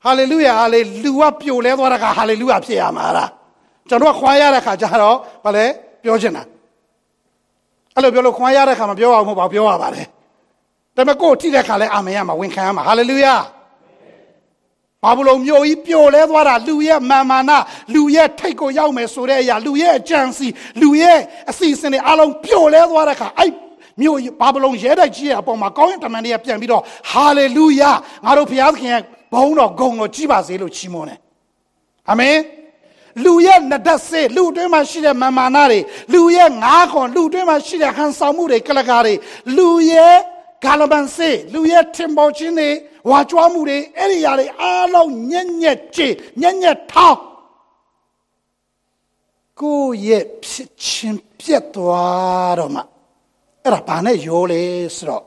[0.04, 3.30] ဟာလေလုယာဟာလေလူကပြိုလဲသွားတာကဟာလေလုယာဖြစ်ရမှာလား
[3.90, 5.66] ကျွန်တော်ကခွန်အားရတဲ့ခါကျတော့ဘာလဲ
[6.04, 6.44] ပြောချင်တာ
[7.96, 10.08] အဲ့လိုပြောလို့ခွန်အားရတဲ့ခါမှာပြောအောင်မဟုတ်ပါပြောရပါတယ်
[10.96, 13.36] ဒါပေမဲ့ကိုယ်ထိတဲ့ခါလဲအာမင်ရမှာဝန်ခံရမှာဟာလေလုယာ
[15.04, 17.52] ဘာဘလုံးမျိုးကြီးပျော်လဲသွားတာလူရဲ့မာမာန
[17.94, 20.48] လူရဲ့ထိတ်ကိုရောက်မယ်ဆိုတဲ့အရာလူရဲ့အကြံစီ
[20.82, 21.20] လူရဲ့
[21.52, 23.52] အစီအစဉ်တွေအလုံးပျော်လဲသွားတဲ့ခါအဲ့
[24.02, 27.92] မြို့ဘာဘလုံးရဲတိုက်ကြီးရဲ့အပေါ်မှာကောင်းရင်တမန်တွေကပြန်ပြီးတော့ဟာလေလုယာ
[28.26, 31.20] ငါတို့ဘုရားသခင်ရဲ့ဘုန်းတော်ဂုဏ်တော်ကြီးပါစေလို့ချီးမွမ်းတယ်
[32.10, 32.38] အာမင်
[33.24, 35.80] လူရဲ့နဒတ်စေလူအတွင်းမှာရှိတဲ့မာမာနတွေ
[36.14, 39.14] လူရဲ့ငါးခွန်လူအတွင်းမှာရှိတဲ့ဟန်ဆောင်မှုတွေကလကားတွေ
[39.58, 40.18] လူရဲ့
[40.64, 42.70] ဂါလဘန်စေလူရဲ့ထင်ပေါ်ခြင်းတွေ
[43.10, 47.20] ဝါကြွားမှုတွေအဲ့ဒီຢာတွေအားလုံးညံ့ညက်ကြည်ညံ့ညက်ထောင်း
[49.60, 52.82] ကိုရဲ့ဖြစ်ချင်းပြတ်သွားတော့မှ
[53.64, 54.64] အဲ့ဒါဘာနဲ့ရောလဲ
[54.96, 55.26] ဆိုတော့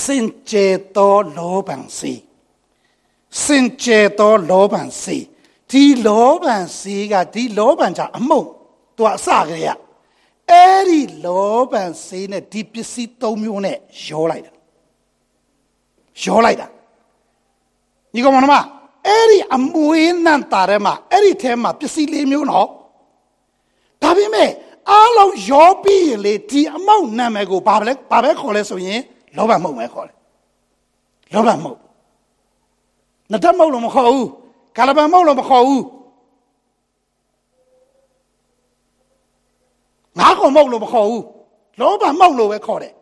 [0.00, 2.12] စင်ကြဲတော်လောဘံစီ
[3.42, 5.18] စင်ကြဲတော်လောဘံစီ
[5.70, 8.42] ဒီလောဘံစီကဒီလောဘံကြအမုံ
[8.96, 9.81] သူကအစကလေးက
[10.52, 14.54] အဲ့ဒီလောဘံစီနဲ့ဒီပစ္စည်း၃မျိုးနဲ့ရောလိုက်တယ်
[16.24, 16.66] ရောလိုက်တာ
[18.14, 18.54] ညီကောင်မမ
[19.06, 22.68] အဲ့ဒီအမွေးနံတာထဲမှာအဲ့ဒီထဲမှာပစ္စည်းလေးမျိုးနော်
[24.02, 24.50] ဒါပေမဲ့
[24.90, 29.00] အားလုံးရောပြီးရင်လေဒီအမောက်နာမည်ကိုဘာပဲဘာပဲခေါ်လဲဆိုရင်
[29.36, 30.16] လောဘမှုတ်ပဲခေါ်တယ်
[31.34, 31.78] လောဘမှုတ်
[33.32, 34.28] နတ်မှုတ်လို့မခေါ်ဘူး
[34.76, 35.82] ကာလပံမှုတ်လို့မခေါ်ဘူး
[40.18, 41.24] ငါးခုမှုတ်လို့မခေါ်ဘူး
[41.80, 42.94] လောဘမှုတ်လို့ပဲခေါ်တယ်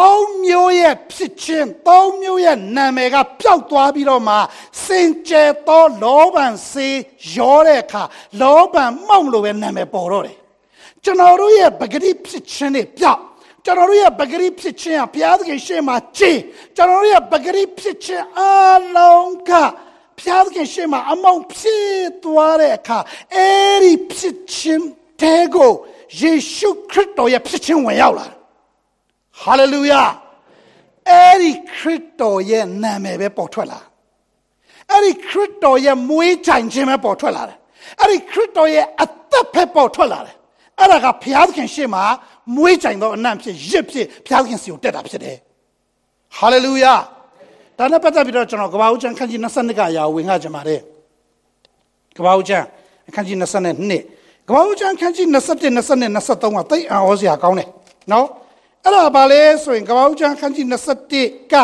[0.00, 4.36] သုံးမျိုးရဲ့ဖြစ်ခြင်းသုံးမျိုးရဲ့နာမည်ကပျောက်သွားပြီးတော့မှ
[4.84, 6.88] စင်ကြယ်သောလောဘံစေ
[7.34, 8.02] ရောတဲ့အခါ
[8.40, 10.36] လောဘံမှုတ်လို့ပဲနာမည်ပေါ်တော့တယ်
[11.04, 13.20] ကျွန်တော်တို့ရဲ့ပဂတိဖြစ်ခြင်းတွေပျောက်
[13.64, 16.38] ကျွန်တော်တို့ရဲ့ပဂတိဖြစ်ခြင်းကဘုရားသခင်ရှေ့မှာကြည်
[16.76, 18.42] ကျွန်တော်တို့ရဲ့ပဂတိဖြစ်ခြင်းအ
[18.96, 19.50] လုံးက
[20.18, 22.98] ဘုရားသခင်ရှေ့မှာအမောင်ဖြစ်သွားတဲ့အခါ
[23.34, 24.86] အဲ့ဒီဖြစ်ခြင်း
[25.20, 25.72] တဲကို
[26.20, 28.26] ယေရှုခရစ်တော်ရဲ့ဖြစ်ခြင်းဝင်ရောက်လာ
[29.40, 30.02] ဟာလေလုယာ
[31.10, 33.80] အဲ့ဒီခရစ်တော်ရဲ့နာမည်ပဲပေါ်ထွက်လာ
[34.90, 37.58] အဲ့ဒီခရစ်တော်ရဲ့မွေးကြိုင်ခြင်းပဲပေါ်ထွက်လာတယ်
[38.00, 40.36] အဲ့ဒီခရစ်တော်ရဲ့အသက်ပဲပေါ်ထွက်လာတယ်
[40.78, 42.02] အဲ့ဒါကဘုရားသခင်ရှေ့မှာ
[42.56, 45.36] မွေးကြိုင်သောအနံ့ဖြစ်ရစ်ဖြစ်ဘုရားသခင်စီကိုတက်တာဖြစ်တယ်
[46.38, 46.94] ဟာလေလုယာ
[47.78, 50.80] ဒါနဲ့ပတ်သက်ပြီးတော့ကျွန်တော်ကဘာဦးချမ်းခန်းကြီး22ကအရာဝင်ငှကြမှာတယ်
[52.16, 52.66] ကဘာဦးချမ်း
[53.14, 54.13] ခန်းကြီး22
[54.48, 57.68] ကဘာဦးချမ်းခန်းကြီး21 22 23ကတိတ်အံ့ဩစရာကောင်းတယ်
[58.12, 58.26] နော်
[58.84, 60.66] အဲ့ဒါဘာလဲဆိုရင်ကဘာဦးချမ်းခန်းကြီး
[61.12, 61.54] 21က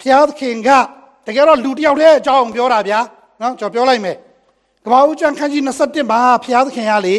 [0.00, 0.68] ဘုရားသခင်က
[1.26, 3.00] တကယ်တော့လူတယောက်တည်းအကြောင်းပြောတာဗျာ
[3.40, 4.16] နော်ကျွန်တော်ပြောလိုက်မယ်
[4.84, 7.14] ကဘာဦးချမ်းခန်းကြီး21မှာဘုရားသခင်ကလေ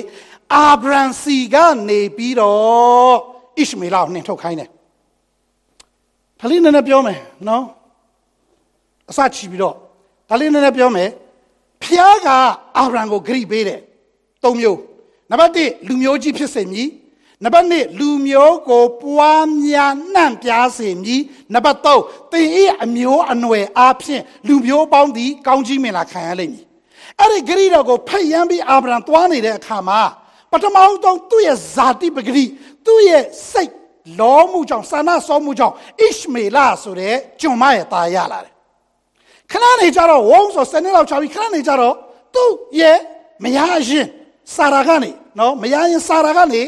[0.53, 1.55] အာဗြံစီက
[1.89, 3.15] နေပြီးတော့
[3.57, 4.69] ဣရှမေလကိုနှင်ထုတ်ခိုင်းတယ်
[6.39, 7.63] ဒါလေးနည်းနည်းပြောမယ်နော်
[9.09, 9.75] အစချီပြီးတော့
[10.29, 11.09] ဒါလေးနည်းနည်းပြောမယ်
[11.83, 12.29] ဖျားက
[12.77, 13.79] အာဗြံကိုဂရိပေးတယ်
[14.43, 14.79] ၃မျိုး
[15.31, 16.89] နံပါတ်1လူမျိုးကြီးဖြစ်စေမည်
[17.43, 21.21] နံပါတ်2လူမျိုးကိုပွားများနှံ့ပြားစေမည်
[21.53, 22.47] နံပါတ်3သင်၏
[22.83, 26.65] အမျိုးအနွယ်အားဖြင့်လူမျိုးပေါင်းသည်ကောင်းကြီးမင်္ဂလာခံရလိမ့်မည်
[27.19, 30.01] အဲ့ဒီဂရိတော်ကိုဖတ်ရမ်းပြီးအာဗြံသွားနေတဲ့အခါမှာ
[30.51, 32.45] ပထမဆုံးသူ့ရဲ့ဇာတိပဂရိ
[32.85, 33.73] သူ့ရဲ့စိတ်
[34.19, 38.53] လောမှုကြောင့်စာနာစောမှုကြောင့်ဣရှမေလဆိုတဲ့ကျွန်မရဲ့ตาရလာတယ်
[39.51, 41.95] ခဏနေကြတော့ဝုန်းဆိုစနေလောက်ချပြီးခဏနေကြတော့
[42.35, 42.97] သူ့ရဲ့
[43.43, 44.07] မယားရင်
[44.55, 46.61] စာရာကနေနော်မယားရင်စာရာကနေ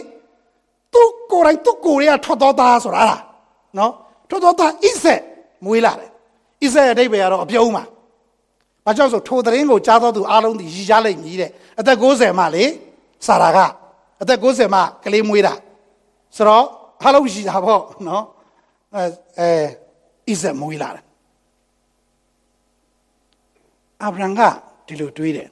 [0.94, 3.22] သူ့ကိုယ်တိုင်သူ့ကိုယ်ရဲ့ထွက်တော်သားဆိုတာလား
[3.78, 3.92] နော်
[4.30, 5.22] ထွက်တော်သားဣဆက်
[5.66, 6.10] မွေးလာတယ်
[6.64, 7.84] ဣဆက်အတိတ်ပဲကတော့အပြုံးမှာ
[8.86, 12.66] ဘာကြောင့်ဆိုထိုသတင်းကိုကြားတော်သူအားလုံးဒီရည်ကြလိမ့်မည်တဲ့အသက်60မှလေ
[13.28, 13.60] စာရာက
[14.22, 15.54] အသက်60မှကလေးမွေးတာ
[16.36, 16.64] ဆိုတော့
[17.04, 18.24] ဟာလုံးရှိတာပေါ့နော်
[18.96, 19.04] အဲ
[19.40, 21.06] အဲဣဇက်မွေးလာတယ်
[24.02, 24.42] အာဗြဟံက
[24.88, 25.50] ဒီလိုတွေးတယ်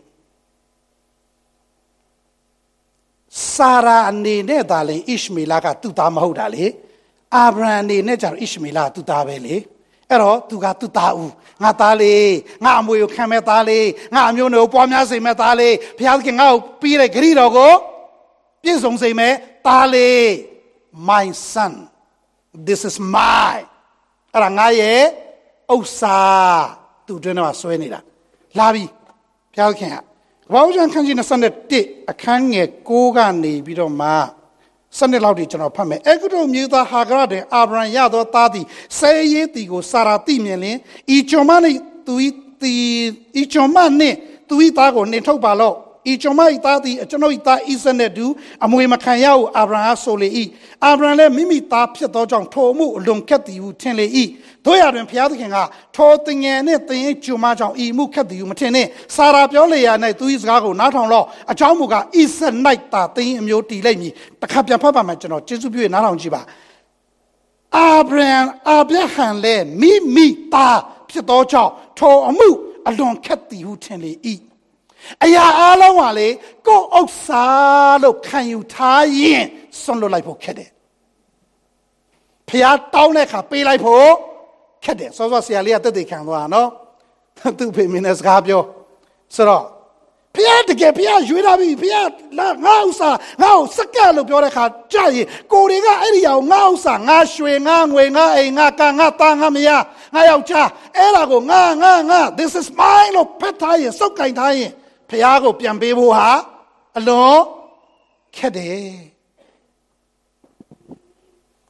[3.56, 6.66] စာရာအနေနဲ့ဒါလေဣရှမေလကသူ့သားမဟုတ်တာလေ
[7.36, 9.56] အာဗြဟံအနေနဲ့ကျတော့ဣရှမေလကသူ့သားပဲလေ
[10.10, 11.32] အဲ့တော့သူကသူ့သားဦး
[11.64, 17.74] ငါသားလေးငါအမွေကိုခံမဲ့သားလေးငါအမျိုးမျိုးပွားများစေမဲ့သားလေးဘုရားသခင်ငါ့ကိုပြီးတဲ့ဂရိတော်ကို
[18.64, 19.34] ပြည့်စုံစေမဲ့
[19.68, 20.24] သားလေး
[21.10, 21.74] my son
[22.68, 23.56] this is my
[24.34, 25.02] အဲ့ဒါငါရဲ့
[25.74, 26.20] ဥစ္စာ
[27.08, 28.00] သူတွင်းတော့ဆွဲနေတာ
[28.60, 28.84] လာပြီ
[29.54, 29.98] ဘုရားခင်က
[30.52, 31.16] ဘောင်ကျန်ခန်းကြီး
[31.62, 34.10] 21အခန်းငယ်6ကနေပြီးတော့မှ
[34.98, 38.66] စနစ်လောက်ဒီကျွန်တော်ဖတ်မယ်အေဂုတုမြေသားဟာဂရတဲ့အာဗြဟံရသောသားသည်
[39.00, 40.78] ဆဲရေးတီကိုစာရာတိမြင်လင်
[41.16, 42.30] ဤကျွန်မနှင့်သူဤ
[42.62, 42.74] တီ
[43.42, 44.16] ဤကျွန်မနှင့်
[44.50, 45.76] သူဤသားကိုနှင်ထုတ်ပါလော့
[46.12, 48.26] ဤကျွန်မဤသားသည်ကျွန်ုပ်ဤသားဣဇက်နှင့်တူ
[48.66, 50.30] အမွေမခံရဟုအာဗြဟံအားဆိုလေ၏
[50.86, 54.06] အာဗြဟံလည်းမိမိသားဖြစ်သောကြောင့်ထိုအမှုအလွန်ခက်သည်ဟုထင်လေ၏
[54.66, 55.58] တို့ရတွင်ဘုရားသခင်က
[55.96, 62.54] ထိုတင်ငယ်နှင့်တင်၏ကျွန်မကြောင့်ဤမှုခက်သည်ဟုမထင်နှင့်စာရာပြောလေရာ၌သူ၏စကားကိုနားထောင်လော့အကြောင်းမူကားဣဇက်၌
[62.94, 66.42] သာတင်အမျိုးတည်လိမ့်မည်တစ်ခါပြန်ဖတ်ပါမယ်ကျွန်တော်ကျေးဇူးပြုနားထောင်ကြည့်ပါ
[67.78, 68.34] အာဗြဟံ
[68.70, 72.50] အာဗြဟံလည်းမိမိသားဖြစ်သောကြောင့်ထိုအမှု
[72.88, 74.12] အလွန်ခက်သည်ဟုထင်လေ၏
[75.24, 76.28] အရာအလုံးဟာလေ
[76.68, 77.46] ကိုယ်ဥစ္စာ
[78.04, 79.44] လို့ခံယူထားရင်
[79.82, 80.70] ဆွန့်လွတ်လိုက်ဖို့ခက်တယ်
[82.50, 84.10] ဖះတောင်းတဲ့အခါပေးလိုက်ဖို့
[84.84, 86.70] ခက်တယ်စောစောဆရာလေးကတက်တက်ခံသွားတာနော်
[87.58, 88.62] သူ့ဖေမင်းနဲ့စကားပြော
[89.36, 89.66] ဆိုတော့
[90.36, 91.96] ဖះတကယ်ဖះရွေးထားပြီဖះ
[92.38, 93.10] လာငါဥစ္စာ
[93.42, 94.64] ငါ့ကိုစက်ကလို့ပြောတဲ့ခါ
[94.94, 104.72] ကြာရင်ကိုတွေကအဲ့ဒီအောင်ငါဥစ္စာငါရွှေငါငွေငါအိမ်ငါကငါသားငါမယားငါယောက်ျားအဲ့ဒါကိုငါငါငါ this is mine လို့ဖက်ထားရင်စုပ်ကင်ထားရင်
[105.14, 106.28] ဖះကိုပြန်ပေးဖို့ဟာ
[106.98, 107.38] အလွန်
[108.36, 108.88] ခက်တယ်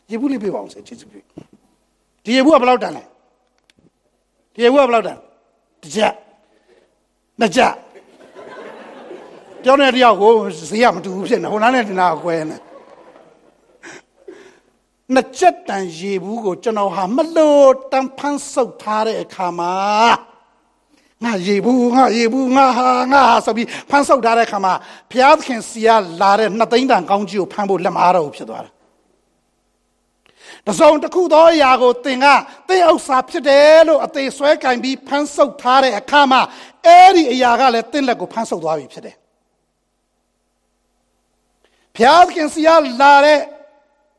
[0.10, 1.17] ရေဘူးလေးပြပါအောင်စေချစ်ချစ်ပြ
[2.23, 3.03] ဒီရေဘူးကဘယ်လောက်တန်လဲ
[4.53, 5.17] ဒီရေဘူးကဘယ်လောက်တန်
[5.82, 6.13] တစ်ချက်
[7.39, 7.73] နှစ်ချက်
[9.63, 10.32] ပြောတဲ့တယောက်ကို
[10.69, 12.58] ဈေးကမတူဘူးဖြစ်နေဟိုနားနဲ့ဒီနာကိုကွဲနေ
[15.13, 19.73] နှစ်ချက်တန်ရေဘူးကိုကျွန်တော်ဟာမလို့တန်ဖန်းဆုပ်ထားတဲ့အခါမှာ
[21.23, 24.73] ငါရေဘူးငါရေဘူးငါဟာငါဟာဆိုပြီးဖန်းဆုပ်ထားတဲ့အခါမှာ
[25.12, 25.89] ဘုရားသခင်စီက
[26.21, 28.73] လာတဲ့နှစ်သိန်းတန်ကောင်းကြီးကိုဖမ်းဖို့လက်မအားတော့ဘူးဖြစ်သွားတယ်
[30.67, 32.25] တစုံတစ်ခုသောအရာကိုသင်က
[32.69, 36.41] သင်ဥစ္စာဖြစ်တယ်လို့အသေးဆွဲကင်ပြီးဖမ်းဆုပ်ထားတဲ့အခါမှာ
[36.86, 39.15] အဲ့ဒီအရာကလည်းသင်လက်ကိုဖမ်းဆုပ်သွားပြီဖြစ်တယ်
[41.95, 42.69] ဘုရားသခင်စီက
[43.01, 43.39] လာတဲ့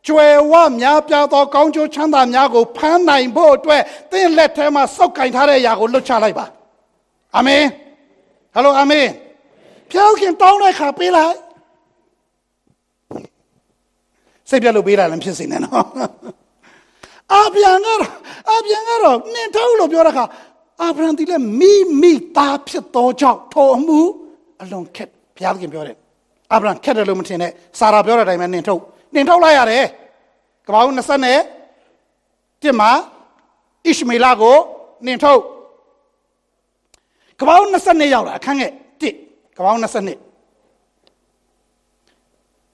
[0.07, 6.47] ကျွယ်ဝများပြားသောကောင်းကျိုးချမ်းသာများကိုဖမ်းနိုင်ဖို့အတွက်သင်လက်ထဲမှာစောက်ကင်ထားတဲ့အရာကိုလွတ်ချလိုက်ပါ
[7.37, 7.62] အာမင်
[8.55, 9.07] ဟယ်လိုအာမင်
[9.90, 11.37] ဘုရားသခင်တောင်းတဲ့ခါပေးလိုက်
[14.49, 15.87] စိတ်ပြတ်လို့ပေးတာလည်းဖြစ်စေနဲ့နော်
[17.35, 18.01] အာဗျံကတော့
[18.51, 20.25] အာဗျံကတော့နင်ထုတ်လို့ပြောတဲ့ခါ
[20.83, 24.01] အာဗြဟံဒီလည်းမိမိသားဖြစ်သောကြောင့်ထိုအမှု
[24.62, 25.97] အလွန်ခက်ဘုရားသခင်ပြောတယ်
[26.53, 28.81] အာဗြဟံခက်တယ်လို့မထင်နဲ့စာရာပြောတဲ့အတိုင်းပဲနင်ထုတ်
[29.14, 29.85] နင်ထုတ်လိုက်ရတယ်
[30.66, 31.38] ကပောင်း20နဲ့
[32.62, 32.90] တစ်မှာ
[33.85, 34.57] ဣရှမေလကို
[35.07, 35.40] နင်ထုတ်
[37.40, 38.73] ကပောင်း20ရောက်လာအခန်းငယ်
[39.11, 39.87] 1ကပောင်း20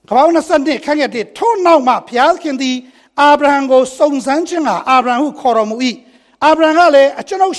[0.09, 2.77] ကပောင်း20ခန်းငယ်1ထို့နောက်မှဘုရားခင်သည်
[3.19, 5.75] အာဗြဟံကိုစုံစမ်းခြင်းကအာဗြဟံဟုခေါ်တော်မူ၏
[6.43, 7.55] အာဗြဟံကလည်းအကျွန်ုပ်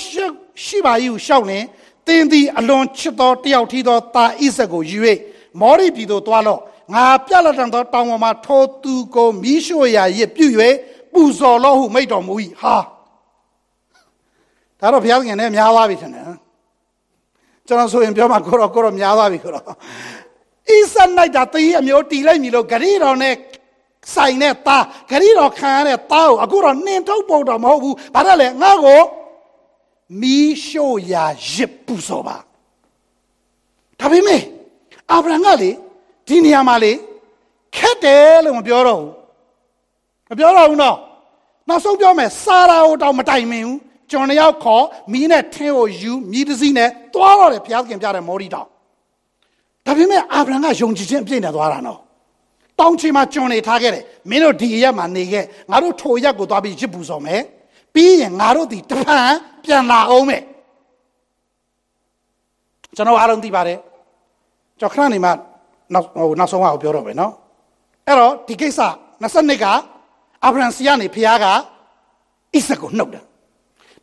[0.65, 1.65] ရှိပါ၏ဟုရှောက်လင်
[2.07, 4.99] သင်သည်အလွန်ချစ်သောတယောက်ထီသောတာဣဇက်ကိုယူ၍
[5.61, 6.61] မောရိပြည်သို့တွားလော့
[6.95, 10.47] ငါပြလက်တံသောတောင်ပေါ်မှာထိုသူကိုမိရှို့ရာရစ်ပြု၍
[11.13, 12.77] ပူဇော်လော့ဟုမိတ်တော်မူ၏ဟာ
[14.81, 16.25] ဒါတော့ဘုရားသခင်နဲ့များသွားပြီထင်တယ်
[17.67, 19.69] ကျွန်တော်ဆိုရင်ပြောမှာကိုတော့ကိုတော့များသွားပြီကိုတော့ဣ
[20.93, 23.35] ဆန်လိုက်တာတည်အမျိုးတီလိုက်ပြီလို့ဂရိတော်နဲ့
[24.15, 29.01] ဆိုင်တဲ့သားဂရိတော်ခံရတဲ့သားကိုအခုတော့နှင်ထုတ်ဖို့တော့မဟုတ်ဘူးဘာလို့လဲငါ့ကို
[30.21, 32.37] မီးရှို့ရာရစ်ပူဇော်ပါ
[34.01, 34.43] ဒါပေမဲ့
[35.11, 35.71] အာဗြဟံကလေ
[36.29, 36.93] ဒီနေရာမှာလေ
[37.77, 39.13] ခက်တယ်လို့မပြောတော့ဘူး
[40.31, 40.97] မပြောတော့ဘူးနော်
[41.69, 43.79] နောက်ဆုံးပြောမယ်စာရာကိုတောင်မတိုင်မင်ဘူး
[44.11, 48.69] ကျွန်တယောက်ခေါ်မီးနဲ့ထင်းကိုယူမီးတစ်စီးနဲ့ သွားတော့တယ်ဘုရားသခင်ပြတဲ့မော်ဒီတောင်
[49.87, 52.01] ဒါပေမဲ့အာဗြဟံကယုံကြည်ခြင်းအပြည့်နဲ့သွားတာနော်
[52.81, 57.43] တောင်းချီမှာကျွန်နေထားခဲ့တယ်မင်းတို့ဒီရက်မှာနေခဲ့ငါတို့ထိုရက်ကိုသွားပြီးရစ်ပူဆောင်မယ်
[57.95, 59.33] ပြီးရင်ငါတို့ဒီတဖန်
[59.65, 60.43] ပြန်လာအောင်မယ်
[62.97, 63.79] ကျွန်တော်အားလုံးသိပါတယ်
[64.81, 65.31] ကျွန်တော်ခဏနေမှ
[65.95, 67.33] နောက်ဟိုနောက်ဆုံးအောင်ပြောတော့မယ်နော်
[68.07, 68.81] အဲ့တော့ဒီကိစ္စ
[69.23, 69.65] 22က
[70.45, 71.47] အာဗြဟံစီကနေဖခင်က
[72.55, 73.25] ဣဇက်ကိုနှုတ်တယ်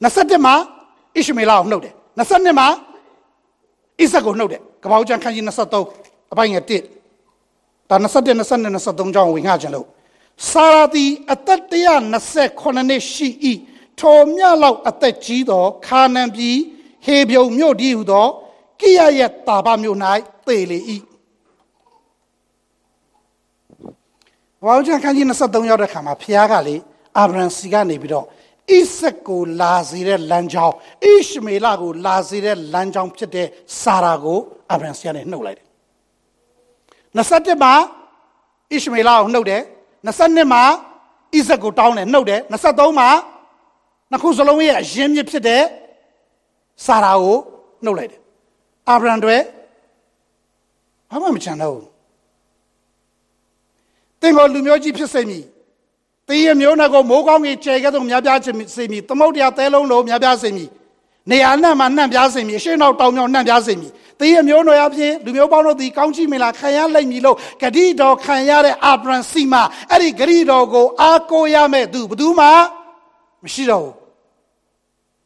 [0.03, 0.53] 21မှာ
[1.15, 2.67] ဣရှမေလကိုနှုတ်တယ်22မှာ
[4.01, 6.71] ဣဇက်ကိုနှုတ်တယ်ကပ္ပဦးကျမ်းခန်းကြီး23အပိုင်းငယ်1
[7.89, 9.87] ဒါ21 22 23ကြောင်းဝင်ငှကြလို့
[10.49, 13.29] စာရာတီအသက်128နှစ်ရှိ၏
[13.99, 16.57] ထိုမြလောက်အသက်ကြီးသောခါနန်ပြည်
[17.05, 18.27] ဟေဗျုံမြို့ဒီဟုသော
[18.79, 19.97] ကိယရဲ့တာပမြို့၌
[20.47, 20.79] သေလေ၏
[24.63, 26.75] ဘာလို့ချန်ခန်းကြီး23ရောက်တဲ့ခါမှာဖခင်ကလေ
[27.17, 28.25] အာဗြဟံစီကနေပြီးတော့
[28.77, 33.47] ဣဆက်ကိုလာစေတဲ့လမ်းကြောင်းဣရှမေလကိုလာစေတဲ့လမ်းကြောင်းဖြစ်တဲ့
[33.81, 34.39] စာရာကို
[34.71, 35.67] အာဗြဟံစီကနေနှုတ်လိုက်တယ်
[37.17, 37.73] 21မှာ
[38.71, 39.61] ဣရှမေလကိုနှုတ်တယ်
[40.07, 40.63] 22မှာ
[41.33, 43.09] ဣဆက်ကိုတောင်းတယ်နှုတ်တယ်23မှာ
[44.11, 45.63] နှစ်ခုစလုံးရဲ့အရင်းမြစ်ဖြစ်တဲ့
[46.85, 47.37] စာရာကို
[47.85, 48.21] နှုတ်လိုက်တယ်
[48.89, 49.35] အာဗြဟံတွေ
[51.09, 51.87] ဘာမှမချန်တော့ဘူး
[54.21, 55.45] တင်ကိုလူမျိုးကြီးဖြစ်စေမည်
[56.29, 58.51] တင်းရမျိုးနဲ့ကိုမိုးကောင်းကြီးကျဲကဲ့သို့များပြားစေ
[58.91, 60.69] မည်သမုတ်တရားသဲလုံးလုံးများပြားစေမည်
[61.31, 69.53] နေရာနဲ့မှနှံ့ပြားစေမည်အရှိနောက်တောင်မြောက်နှံ့ပြားစေမည်တင်းရမျိုးနွယ်အဖြစ်လူမျိုးပေါင်းတို့သည်ကောင်းချီးမင်လာခံရလိမ့်မည်လို့ဂတိတော်ခံရတဲ့အာဗြဟံစီမ
[69.91, 72.47] အဲ့ဒီဂတိတော်ကိုအားကိုးရမဲ့သူဘယ်သူမှ
[73.43, 73.95] မရှိတော့ဘူး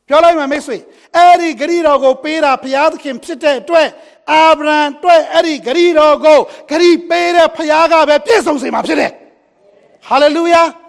[0.07, 0.77] ပြောလိုက်မယ်မိတ်ဆွေ
[1.15, 3.87] အဲ့ဒီဂရိတော်ကိုပေးတာဘုရားသခင်ဖြစ်တဲ့အတွက်
[4.31, 6.39] အာဗြဟံအတွက်အဲ့ဒီဂရိတော်ကို
[6.69, 9.11] ဂရိပေးတဲ့ဘုရားကပဲပြည့်စုံစေမှာဖြစ်တယ်
[10.07, 10.82] ဟာလေလုယာဘ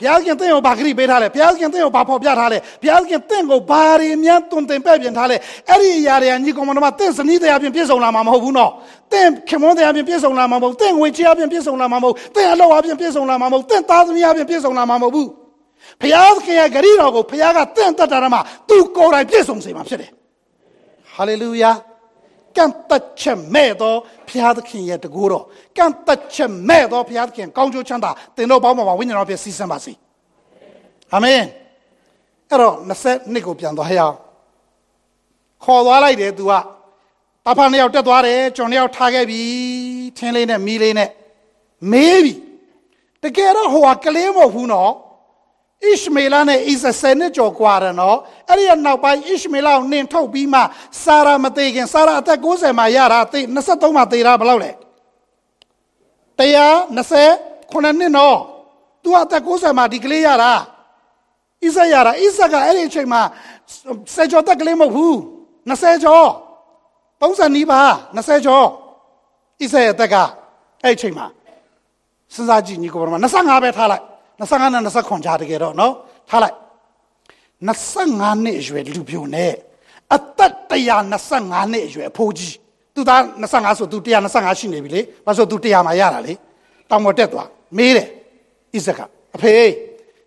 [0.00, 5.36] ဘုရားခင်တင့်ကိုဘာဂရိပေးထားလဲဘုရားခင်တင့်ကိုဘာဖော်ပြထားလဲဘုရားခင်တင့်ကိုဘာတွေအများတွင်တင်ပဲ့ပြင်ထားလဲ
[5.68, 8.70] အဲ့ဒီအရာတွေကညီကောင်မတော်မတင့်စနီးတရားပြင်ပြည့်စုံလာမှာမဟုတ်ဘူးနော်
[9.12, 15.28] တင့်ခင်မွန်းတရားပြင်ပြည့်စုံလာမှာမဟုတ်တင့်ငွေချေအပြင်ပြည့်စုံလာမှာမဟုတ်တင့်အလောက်အပြင်ပြည့်စုံလာမှာမဟုတ်တင့်သားသမီးအပြင်ပြည့်စုံလာမှာမဟုတ်ဘူး
[16.00, 20.10] ဘုရားခင်ရဲ့ဂရိတော်ကိုဘုရားကတင့်တတ်တာမှာသူကိုယ်တိုင်ပြည့်စုံစေမှာဖြစ်တယ်
[21.14, 21.70] ဟာလေလုယာ
[22.56, 25.44] ကံတချက်မဲ့တော့ဘုရားသခင်ရဲ့တကူတော်
[25.76, 29.92] ကံတချက်မဲ့တော့ဘုရားသခင်ကောင်းကျိုးချမ်းသာတင်တော့ပေါင်းမှာဝိညာဉ်တော်ပြည့်စည်စံပါစေ
[31.12, 31.42] အာမင်
[32.50, 34.16] အဲ့တော့20နှစ်ကိုပြန်သွားရအောင်
[35.64, 39.42] ခေါ်သွားလိုက်တယ် तू ကတာဖာနှစ်ယောက်တက်သွားတယ်ကျွန်နှစ်ယောက်ထားခဲ့ပြီ
[40.16, 41.10] ထင်းလေးနဲ့မီးလေးနဲ့
[41.92, 42.34] မေးပြီ
[43.22, 44.92] တကယ်တော့ဟိုကကလေးမဟုတ်ဘူးနော်
[45.83, 48.17] ဣရှမေလနဲ့ဣဇဆယ်နှစ်ကျော်กว่าတယ်နော်
[48.49, 50.61] အဲ့ဒီနောက်ပိုင်းဣရှမေလကိုနှင်ထုတ်ပြီးမှ
[51.03, 54.71] စာရာမသေးခင်စာရာအသက်60မှာရတာသေ23မှာသေတာဘယ်လောက်လဲ
[56.39, 58.37] 120ခုနှစ်နော်
[59.03, 60.53] तू အသက်60မှာဒီကလေးရတာ
[61.63, 63.21] ဣဇရတာဣဇကအဲ့ဒီအချိန်မှာ
[64.15, 65.15] ဆယ်ကျော်တက်ကလေးမဟုတ်ဘူး
[65.69, 66.27] 20ကျော်
[67.21, 67.81] 30နီးပါ
[68.17, 68.65] 20ကျော်
[69.59, 70.15] ဣဇရဲ့တက်က
[70.83, 71.25] အဲ့ဒီအချိန်မှာ
[72.33, 74.03] စဉ်းစားကြည့်ညီကိုဘာမှ25ပဲထားလိုက်
[74.40, 75.94] 25နဲ့29ကြားတကယ်တော့နော်
[76.28, 76.56] ထားလိုက်
[77.66, 79.52] 25နှစ်အရွယ်လူပြိုနဲ့
[80.14, 80.54] အသက်
[81.10, 82.56] 125နှစ်အရွယ်အဖိုးကြီး
[82.94, 83.20] သူသား
[83.52, 83.98] 25ဆိုသူ
[84.28, 86.34] 125ရှိနေပြီလေဘာလို့သူ100မှာရတာလေ
[86.90, 88.08] တောင်ပေါ်တက်သွားမေးတယ်
[88.72, 89.00] ဣဇက
[89.36, 89.54] အဖေ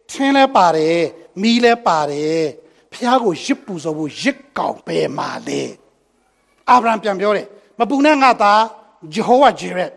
[0.10, 1.00] ထင်းလဲပါတယ်
[1.42, 2.42] မီးလဲပါတယ်
[2.92, 5.62] ဖះကိုရစ်ပူစောဖို့ရစ်ကောင်ပဲမှာလေ
[6.70, 7.48] အာဗြဟံပြန်ပြောတယ်
[7.80, 8.64] မပူနဲ့ငါသား
[9.14, 9.92] ဂျေဟောဝါဂျေရက်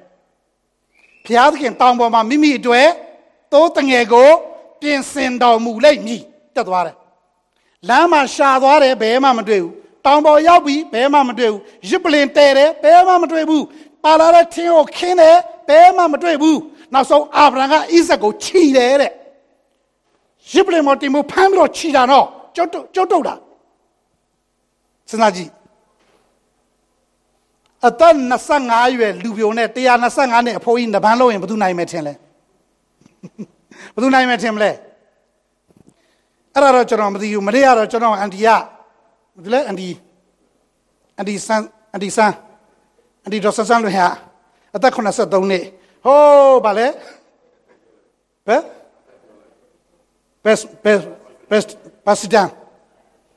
[1.24, 2.88] ဖះသခင်တောင်ပေါ်မှာမိမိအတွက်
[3.52, 4.28] သိုးတငယ်ကို
[4.80, 6.22] ပြင်ဆင်တော်မူလိမ့်မည်
[6.54, 6.96] တက်သွားတယ်
[7.88, 9.72] လမ်းမှာရှာသွားတယ်ဘယ်မှမတွေ့ဘူး
[10.04, 13.64] တောင်ပေါ်ရောက်ပြီးဘယ်မှမတွေ့ဘူးရစ်ပလင်တဲတယ်ဘယ်မှမတွေ့ဘူး
[14.04, 15.36] ပါလာတဲ့ထင်းကိုခင်းတယ်
[15.68, 16.58] ဘယ်မှမတွေ့ဘူး
[16.94, 19.12] နောက်ဆုံးအာဗြဟံကဣဇက်ကိုခြိတယ်တဲ့
[20.52, 23.34] ရစ်ပလင်မတင်မှုဖမ်းပြီးတော့ခြိတာနော်ကြောက်ကြောက်တုတ်တာ
[25.08, 25.50] စဉ်းစားကြည့်
[27.86, 28.14] အသက်
[28.54, 29.68] 25ရွယ်လူပြိုနဲ့
[30.06, 32.14] 125နဲ့အဖိုးကြီးနဗန်းလုံးရင်ဘယ်သူနိုင်မယ်ထင်လဲ
[33.94, 34.70] ဘယ်သူနိုင်မယ်ထင်မလဲ
[36.54, 38.48] အဲ့ဒါတော့ကျွန်တော်မသိဘူးမနေ့ကတော့ကျွန်တော်အန်တီက
[39.44, 39.88] ဒီလေအန်တီ
[41.16, 41.62] အန်တီဆန်
[41.92, 42.32] အန်တီဆန်
[43.22, 44.08] အန်တီတော့ဆန်ဆန်လို့ဟာ
[44.76, 45.64] အသက်83နှစ်
[46.04, 46.86] ဟိုးဗာလဲ
[48.46, 48.62] ဘယ်
[50.44, 51.00] ဘက်ဘက်
[51.50, 51.64] ဘက်
[52.06, 52.48] ပါစီတန်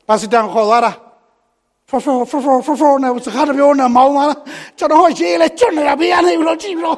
[0.07, 0.91] ပါစီတန်ခေါ်သွားတာ
[1.89, 2.33] ဖဖဖဖ
[2.65, 4.33] ဖဖနဲ့စကားပြောနေမောင်းသွား
[4.77, 6.97] ကျွန်တော်ရေးလဲကျွတ်နေတာဘေးကနေပြီးတော့ကြည့်ပြီးတော့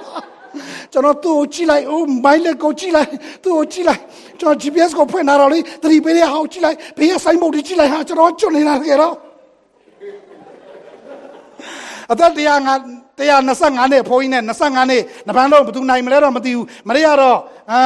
[0.93, 3.09] ကျွန်တော်သူ့ကိုကြည့်လိုက်အိုးမိုင်းလက်ကိုကြည့်လိုက်
[3.43, 4.01] သူ့ကိုကြည့်လိုက်
[4.39, 9.15] ကျွန်တော် GPS ကိုဖွင့်လာတော့လေသတိပေးရဟောက်ကြည့်လိုက်ဘေးကဆိုင်းဘုတ်ကြည့်လိုက်ဟာကျွန်တော်ကျွတ်နေတာတကယ်တော့
[12.11, 12.73] အသက်တရားငါ
[13.17, 17.37] 125နှစ်ဖိုးကြီးနဲ့25နှစ်နဗန်းတော့ဘယ်သူနိုင်မလဲတော့မသိဘူးမရရတော့
[17.71, 17.83] အာ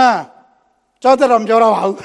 [1.04, 1.96] ကြောက်တော့မပြောတော့ပါဘူး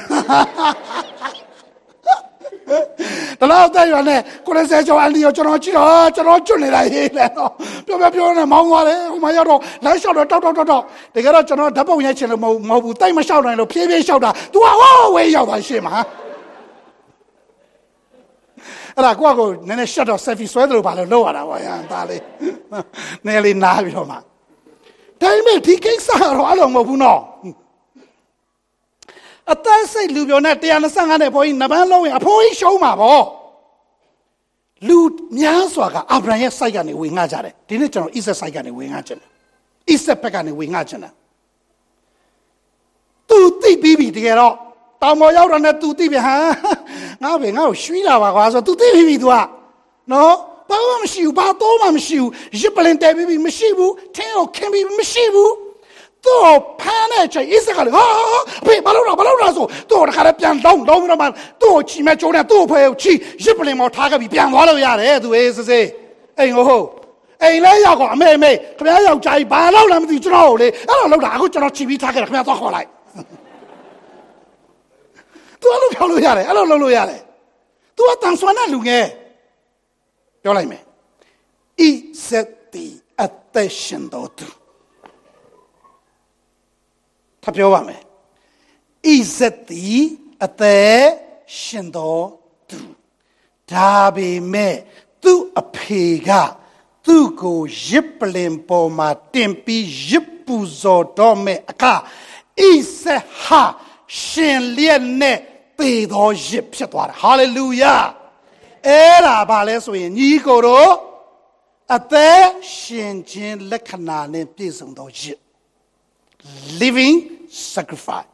[3.41, 7.51] တလောက်တဲ့ရွာနဲ့ကိုရဆဲကျော်အန်ဒီကိုကျွန်တော်ကြည့်တော့ကျွန်တော်ကျွတ်နေတာရေးလဲတော့
[7.87, 15.95] ပြောပြောပြောနေမောင်းသွားတယ်ဟိုမှာရောက်တော့လမ်းလျှောက်တော့တောက်တောက်တောက်တောက်တကယ်တော့ကျွန်တော်ဓာတ်ပုံရိုက်ချင်လို့မဟုတ်မဟုတ်ဘူးတိုက်မလျှောက်နိုင်လို့ဖြည်းဖြည်းလျှောက်တာ तू ကဟောဝေးရောက်သွားရှေ့မှာ
[18.97, 22.23] အဲ့ဒါကိုကကိုနည်းနည်း shut တော့ selfie ဆွဲတယ်လို့ဘာလို့လုပ်ရတာပေါ့ရန်သားလေး
[23.27, 27.21] နည်းလေးနားပြီးတော့မှဒါပေမဲ့ဒီကိစ္စကတော့အဲ့လိုမဟုတ်ဘူးနော်
[29.53, 30.55] အသက်စိတ်လူပြောနဲ့
[30.89, 33.25] 125နဲ့ဘုန်းကြီးနဗန်းလုံးရင်အဖိုးကြီးရှုံးမှာပေါ့
[34.89, 34.99] လူ
[35.39, 39.29] များစွာကအာဗြဟံရဲ့စိုက်ကနေဝင်ငှကြတယ်ဒီနေ့ကျွန်တော်ဣဆက်စိုက်ကနေဝင်ငှကြတယ်
[39.91, 41.13] ဣဆက်ဘက်ကနေဝင်ငှကြတယ်
[43.29, 44.55] သူသိပြီးပြီတကယ်တော့
[45.03, 46.35] တောင်ပေါ်ရောက်တော့နဲ့သူသိပြီဟာ
[47.23, 49.35] ငါပဲငါ့ကိုရွှီးလာပါကွာဆိုသူသိပြီပြီ तू က
[50.13, 50.35] နော်
[50.71, 55.53] ဘာမှမရှိဘူးဘာတော့မှမရှိဘူးရစ်ပလင်တဲပြီးပြီမရှိဘူးထင်းကိုခင်းပြီးမရှိဘူး
[56.25, 56.45] သူ့
[56.81, 58.05] ဖမ်းတဲ့ချိန်ဣစကလည်းဟာ
[58.67, 61.27] ဖေဘာလို့တော့ဘာလို့တော့ဆိုသူ့တခါလည်းပြန်လောင်းလောင်းပြီးတော့မှ
[61.63, 63.13] သူ့ကိုချီမဲ့ကျိုးနဲ့သူ့ကိုဖဲကိုချီ
[63.45, 65.87] ရစ်ပလင်မော်ထားခဲ့ပြီးပြန်သွားလို့ရတယ်သူအေးစစ်စစ်
[66.39, 66.87] အိမ်ကိုဟုတ်
[67.43, 72.89] အိမ်လဲရောက်တော့အမေအမေခင်ဗျားယောက်ျားကြီးဘာလို့လဲမသိကျွန်တော်ကိုလေအဲ့လိုလောက်တာအခုကျွန်တော်ချီပြီးထားခဲ့တယ်ခင်ဗျားသွားခေါ်လိုက်
[75.61, 77.21] သူအဲ့လိုပြောလို့ရတယ်အဲ့လိုလုပ်လို့ရတယ်
[77.97, 79.07] သူကတန်ဆွမ်းတဲ့လူငယ်
[80.43, 81.83] ပြောလိုက်မယ်ဣ
[82.27, 82.29] ဇ
[82.73, 82.87] တိ
[87.51, 88.03] အသက်ရှင်တော်သူထပ်ပြောပါမယ်
[89.05, 89.99] ဣဇတိ
[90.45, 91.03] အသက်
[91.59, 92.27] ရှင်တော်
[92.69, 92.79] သူ
[93.73, 94.77] ဒါပေမဲ့
[95.23, 96.31] သူ့အဖေက
[97.07, 102.63] သူ့ကိုရစ်ပလင်ပေါ်မှာတင်ပြီးရစ်ပူဇော်တော်မဲ့အခါဣ
[103.01, 103.03] ဇ
[103.43, 103.63] ဟာ
[104.23, 105.39] ရှင်လျက်နဲ့
[105.79, 107.97] သေသောရစ်ဖြစ်သွားတယ်ဟာလေလုယာ
[108.87, 110.91] အဲ့ဒါဘာလဲဆိုရင်ညီကိုတို့
[111.97, 112.45] အသက်
[112.77, 115.39] ရှင်ခြင်းလက္ခဏာနဲ့ပြည့်စုံသောရစ်
[116.81, 117.17] living
[117.73, 118.29] sacrifice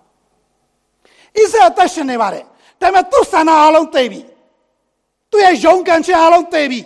[1.36, 2.44] ဣဇက်အသက်ရှင်နေပါတယ်
[2.80, 4.20] ဒါပေမဲ့သူ့ဆန္ဒအလုံးသိပြီ
[5.30, 6.80] သူ့ရဲ့ယုံကြည်ခြင်းအလုံးသိပြီ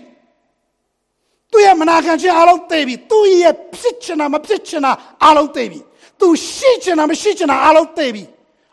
[1.53, 4.93] သူ့ရဲ့မနာခံခြင်းအလုံးသိပြီသူ့ရဲ့ဖြစ်ချင်တာမဖြစ်ချင်တာ
[5.27, 5.81] အလုံးသိပြီ
[6.21, 8.25] သူရှိချင်တာမရှိချင်တာအလုံးသိပြီ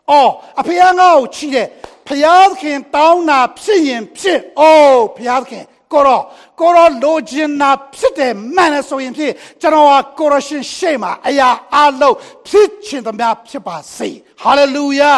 [0.10, 1.68] အော်အဖေကငါ့ကိုချီတယ်
[2.08, 6.22] ဖျားသခင်တောင်းတာဖြစ်ရင်ဖြစ်အိုးဖျားသခင် ကိုရော
[6.60, 9.32] ကိုရောလိုချင်တာဖြစ်တယ်မှန်တယ်ဆိုရင်ဖြစ်
[9.62, 12.16] ကျွန်တော်ဟာကိုရရှင်ရှေ့မှာအရာအလုံး
[12.48, 14.10] ဖြစ်ချင်သမျှဖြစ်ပါစေ
[14.42, 15.14] ဟာလေလုယာ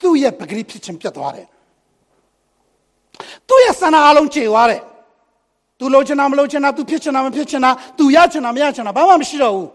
[0.00, 1.46] သူ့ရဲ့ပဂရိဖြစ်ခြင်းပြတ်သွားတယ်
[3.48, 4.82] သူ့ရဲ့ဆန္ဒအလုံးခြေသွားတယ်
[5.78, 9.70] သူလိုချင်တာမလိုချင်တာသူဖြစ်ချင်တာမဖြစ်ချင်တာသူရချင်တာမရချင်တာဘာမှမရှိတော့ဘူး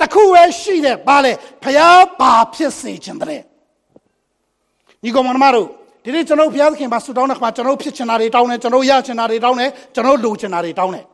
[0.00, 1.32] တခုပဲရှိတယ်ဘာလဲ
[1.62, 3.42] ဖျားပါဖြစ်စေခြင်းတဲ့
[5.02, 5.68] ညီကောင်မတို့
[6.06, 11.04] ဒီနေ့ကျွန်တော်ဘုရားသခင်မှာဆုတောင်းတဲ့ခါကျွန်တော်ဖြစ်ချင်တာတွေတောင်းတယ်ကျွန်တော်ရချင်တာတွေတောင်းတယ်ကျွန်တော်လိုချင်တာတွေတောင်းတယ်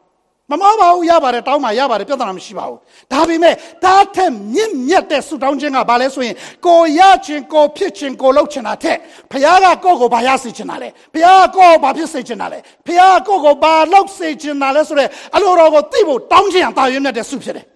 [0.51, 2.79] မမပါဘူးရပါတယ်တောင်းပါရပါတယ်ပြဿနာမရှိပါဘူး
[3.13, 6.35] ဒါပေမဲ့ဒါထက်မြင့်မြတ်တဲ့ဆုတောင်းခြင်းကဘာလဲဆိုရင်
[6.67, 8.99] ကိုရချင်ကိုဖြစ်ချင်ကိုလုပ်ချင်တာထက်
[9.31, 17.67] ဘုရားကကိုယ့်ကိုဘာရစေချင်တာလဲဘုရားကကိုယ့်ကိုဘာဖြစ်စေချင်တာလဲဘုရားကကိုယ့်ကိုဘာလုပ်စေချင်တာလဲဆိုတဲ့အလိုတော်ကိုသိဖို့တောင်းချင်အောင်တာရွေးမြတ်တဲ့ဆုဖြစ်တယ်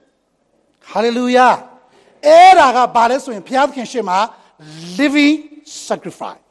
[0.90, 1.48] ဟာလေလုယာ
[2.26, 4.18] အဲ့ဒါကဘာလဲဆိုရင်ဘုရားသခင်ရှေ့မှာ
[4.98, 5.34] living
[5.86, 6.45] sacrifice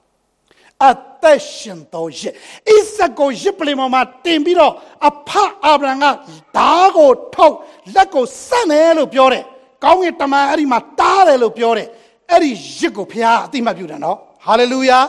[0.83, 2.33] အသက်ရှင်တော်ရစ်
[2.67, 4.73] ဣဇက်ကိုရစ်ပလင်ပေါ်မှာတင်ပြီးတော့
[5.07, 5.31] အဖ
[5.63, 6.05] အာဗြဟံက
[6.57, 7.55] ဓားကိုထုတ်
[7.95, 9.43] လက်ကိုစက်တယ်လို့ပြောတယ်
[9.83, 11.87] ကောင်းကင်တမန်အဲ့ဒီမှာတားတယ်လို့ပြောတယ်
[12.31, 14.99] အဲ့ဒီရစ်ကိုဖခင်အတိမတ်ပြုတယ်နော်ဟာလေလုယာ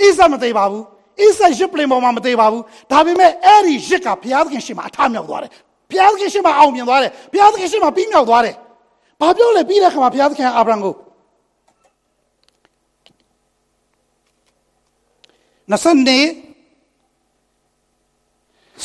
[0.00, 0.84] ဣဇက်မသေးပါဘူး
[1.20, 2.62] ဣဇက်ရစ်ပလင်ပေါ်မှာမသေးပါဘူး
[2.92, 5.50] ဒါပေမဲ့အဲ့ဒီရစ်ကဘုရားသခင်ရှေ့မှာအထမြောက်သွားတယ်
[5.90, 8.54] ဘုရားသခင်ရှေ့မှာအောင်မြင်သွားတယ်ဘုရားသခင်ရှေ့မှာပြီးမြောက်သွားတယ်
[9.20, 10.94] ဘာပြောလဲပြီးတဲ့ခါမှာဘုရားသခင်အာဗြဟံကို
[15.70, 16.20] 20နေ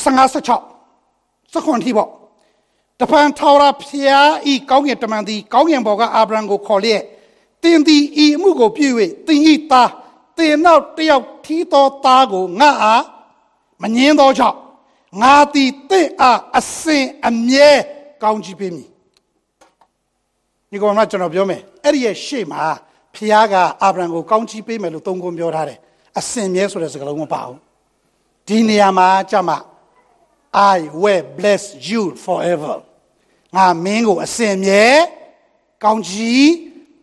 [0.02, 2.10] 56စခွန်ထီပေါ့
[3.00, 7.02] တဖန်ထော်ရာဖျားဤကောင်းကင်တမန်သည်ကောင်းကင်ဘော်ကအာဗြဟံကိုခေါ်လျက်
[7.62, 8.88] တင်းသည်ဤအမှုကိုပြု၍
[9.26, 9.90] တင်းဤသား
[10.38, 13.04] တင်းနောက်တယောက်ထီးသောသားကိုငါအား
[13.82, 14.58] မငင်းသောကြောင့်
[15.22, 17.70] ငါသည်တင့်အားအစင်အမြဲ
[18.22, 18.88] ကောင်းချီးပေးမည်
[20.70, 22.62] ဒီကောင်ကကျွန်တော်ပြောမယ်အဲ့ဒီရဲ့ရှေ့မှာ
[23.14, 25.78] ဖျားကအာဗြဟံကိုကောင်းချီးပေးမယ်လို့သုံးခွန်းပြောထားတယ်
[26.18, 27.58] အစင်မြဲဆိုတဲ့စကားလုံးမပါဘူး
[28.46, 29.58] ဒီနေရာမှာကြမှာ
[30.74, 32.76] I will bless you forever
[33.56, 34.84] ငါမင်းကိုအစင်မြဲ
[35.84, 36.50] ကောင်းကြီး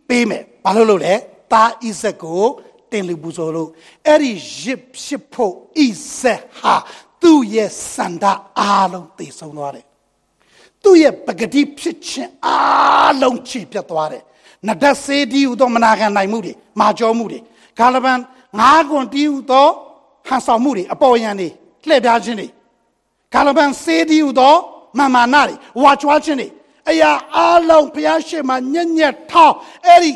[0.08, 1.14] ပေးမယ်ဘာလို့လို့လဲ
[1.52, 2.44] တာဣဇက်ကို
[2.90, 3.70] တင်လူပူဇော်လို့
[4.06, 5.86] အဲ့ဒီရစ်ဖြစ်ဖို့ဣ
[6.18, 6.74] ဇက်ဟာ
[7.22, 8.24] သူ့ရဲ့စန္ဒ
[8.58, 9.86] အားလုံးတည်ဆုံးသွားတယ်
[10.82, 14.22] သူ့ရဲ့ပဂတိဖြစ်ခြင်းအားလုံးချေပြတ်သွားတယ်
[14.68, 17.40] နဒတ်စေဒီဟူသောမနာခံနိုင်မှုတွေမာကျောမှုတွေ
[17.78, 18.18] ဂါလဗန်
[18.58, 19.68] ငါးခွန်တီးဟူသော
[20.28, 21.48] ဟန်ဆောင်မှုတွေအပေါ်ယံတွေ
[21.88, 22.48] လှည့်ပြားခြင်းတွေ
[23.32, 24.54] ဂါလဗန်စေးတီးဟူသော
[24.98, 26.48] မာမာနာတွေဝါချွားခြင်းတွေ
[26.90, 30.12] အရာအလုံးဘုရားရှိခိုးညံ့ညက်ထောင်းအဲ့ဒီ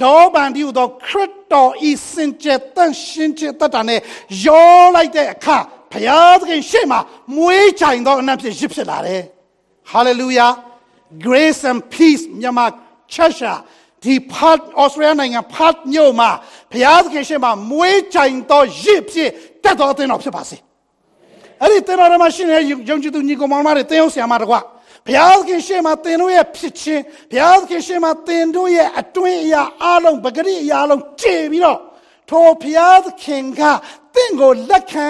[0.00, 4.00] လောဘန်တီဟူသောခရစ်တော်ဤစင်ကြယ်တန်ရှင်းခြင်းတတ်တာနဲ့
[4.44, 5.58] ရောလိုက်တဲ့အခါ
[5.92, 7.00] ဘုရားသခင်ရှေ့မှာ
[7.36, 9.22] မွေးချိုင်သောအနံ့ဖြစ်ရစ်ဖြစ်လာတယ်
[9.92, 10.52] hallelujah
[11.26, 12.66] grace and peace မြန်မာ
[13.14, 13.40] church
[14.04, 16.30] ဒီဖတ်ဩစတြေးလျနိုင်ငံဖတ်မြို့မှာ
[16.72, 19.30] ဘုရားသခင်ရှင်မှာမွေးကြိုင်သောရစ်ဖြစ်
[19.64, 20.56] တက်တော်အသင်းတော်ဖြစ်ပါစေ
[21.60, 24.60] အဲ့ဒီတင်တော်မှာရှင်ရဲ့ယုံကြည်သူညီကောင်မောင်မတွေတင်းအောင်ဆရာမတကွာ
[25.06, 31.78] ဘုရားသခင်ရှင်မှာသင်တို့ရဲ့ဖြစ်ခြင်းဘုရားသခင်ရှင်မှာသင်တို့ရဲ့အတွင်းအရာအလုံးပဂရိအရာအလုံးကြည်ပြီးတော့
[32.28, 33.62] ထိုဘုရားသခင်က
[34.14, 35.08] သင်ကိုလက်ခံ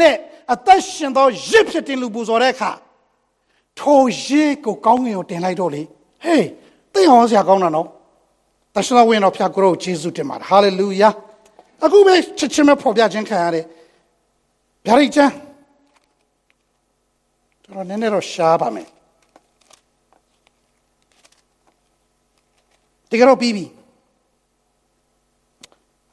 [0.00, 0.16] တဲ့
[0.52, 2.70] အသက်ရှင်သောရစ်ဖြစ်တင်လူပူဇော်တဲ့အခါ
[3.80, 5.82] ထိုရစ်ကိုကောင်းငင်ကိုတင်လိုက်တော့လေ
[6.24, 6.46] ဟေး
[6.94, 7.88] သင်ဟောဆရာကောင်းတာနော်
[8.74, 11.10] တရှလာဝင်တော်ဖျားကိုရောယေရှုတင်ပါတယ်ဟာလေလုယာ
[11.84, 13.64] အခုပဲချက်ချင်းပဲဖော်ပြခြင်းခံရတယ်
[14.86, 15.32] ဗျာဒိတ်ချမ်း
[17.64, 18.88] ကျွန်တော်နည်းနည်းတော့ရှားပါမယ်
[23.10, 23.66] တကယ်တော့ပြီးပြီ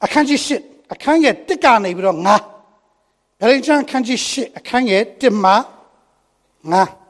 [0.04, 0.50] အခန်းကြီး၈
[0.92, 2.36] အခန်းငယ်၁ကနေပြီးတော့၅ဗျာ
[3.50, 5.52] ဒိတ်ချမ်းအခန်းကြီး၈အခန်းငယ်၁မှ
[6.72, 7.01] ၅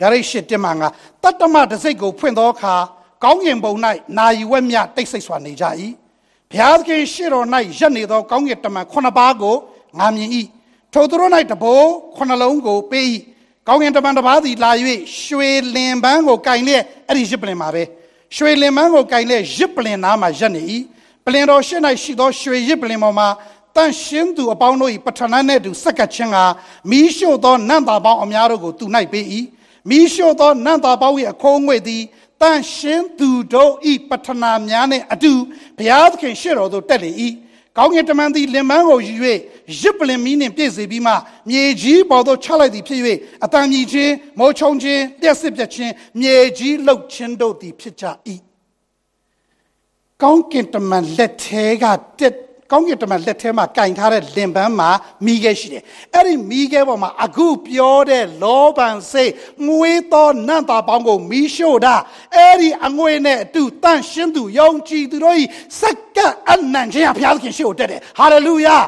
[0.00, 0.88] ဂရိတ်ရှစ်တင်မှာငါ
[1.22, 2.74] တတ္တမတစိတ်ကိုဖွင့်သောအခါ
[3.24, 3.72] ကောင်းကင်ဘုံ၌
[4.18, 5.64] နာယီဝက်မြတိတ်ဆိတ်စွာနေကြ၏
[6.50, 7.46] ဘုရားသခင်ရှစ်တော်၌
[7.78, 9.56] ရက်နေသောကောင်းကင်တမန်ခုနှစ်ပါးကို
[9.98, 10.30] ငါမြင်၏
[10.92, 13.06] ထိုသူတို့၌တဘိုးခုနှလုံးကိုပေး၏
[13.66, 14.70] ကောင်းကင်တမန်တစ်ပါးသည်လာ၍
[15.24, 17.82] ရွှေလင်ပန်းကိုကင်လျက်အဲ့ဒီရစ်ပလင်မှာပဲ
[18.36, 20.62] ရွှေလင်ပန်းကိုကင်လျက်ရစ်ပလင်နားမှာရက်နေ၏
[21.26, 23.28] ပလင်တော်ရှစ်၌ရှိသောရွှေရစ်ပလင်ပေါ်မှာ
[23.76, 26.38] တန်ရှင်းသူအပေါင်းတို့၏ပဋ္ဌာန်းနှင့်သူစက္ကချင်းက
[26.90, 29.24] မီးရှို့သောနတ်သားပေါင်းအများတို့ကိုသူ၌ပေး၏
[29.88, 32.02] မိရှို့သောနန္တာပေါင်း၏အခိုးငွေသည်
[32.40, 35.32] တန်ရှင်းသူတို့ဤပထနာများနှင့်အတူ
[35.78, 37.10] ဘုရားသခင်ရှေ့တော်သို့တက်လေ၏
[37.76, 39.14] ကောင်းကင်တမန်သည်လင်မန်းကိုယူ၍
[39.80, 41.14] ရစ်ပလင်မီးနှင့်ပြည့်စေပြီးမှ
[41.48, 43.00] မြေကြီးပေါ်သို့ချလိုက်သည်ဖြစ်၍
[43.44, 48.04] အတန်မြည်ခြင်းမောချုံခြင်းပြက်စစ်ပြက်ခြင်းမြေကြီးလှုပ်ခြင်းတို့သည်ဖြစ်ကြ၏
[50.22, 51.84] ကောင်းကင်တမန်လက်ထဲက
[52.18, 52.34] တက်
[52.70, 54.90] ကောင်းကင်တမန်လက်ထဲမှာကင်ထားတဲ့လင်ပန်းမှာ
[55.24, 55.82] မိခဲရှိတယ်
[56.14, 59.32] အဲ့ဒီမိခဲပေါ်မှာအခုပြောတဲ့လောဘန်စိတ်
[59.66, 61.94] ငွေတော်နတ်သားပေါင်းကိုမီးရှို့တာ
[62.36, 65.44] အဲ့ဒီအငွေနဲ့အတူတန့်ရှင်းသူယုံကြည်သူတို့ဤ
[65.80, 66.18] စက္က
[66.50, 68.78] အနံ့ခြင်းဟာဘုရားသခင်ရှိကိုတက်တယ်ဟာလေလုယာ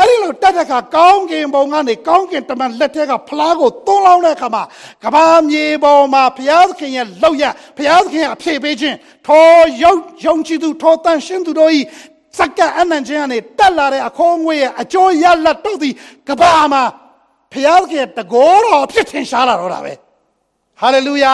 [0.00, 4.62] အဲ့ဒီလိုတက်တဲ့အခါကောင်းကင်ဘုံကနေကောင်းကင်တမန်လက်ထဲကဖလားကိုသွန်းလောင်းတဲ့အခါမှာ
[5.04, 7.44] ကဘာမြေပေါ်မှာဘုရားသခင်ရဲ့လောက်ရ
[7.76, 9.46] ဘုရားသခင်ရဲ့အဖြေပေးခြင်းထော
[9.82, 9.94] ယုံ
[10.26, 11.80] ယုံကြည်သူထောတန်ရှင်းသူတို့ဤ
[12.38, 15.94] စက္ကအနံ့ခြင်းကနေတက်လာတဲ့အခေါ်ငွေရဲ့အကျိုးရလတ်တို့သည်
[16.28, 16.82] ကဘာမှာ
[17.52, 19.92] ဘုရားသခင်တကောတော်အဖြစ်ထင်ရှားလာတော့တာပဲ
[20.80, 21.32] ဟာလေလုယာ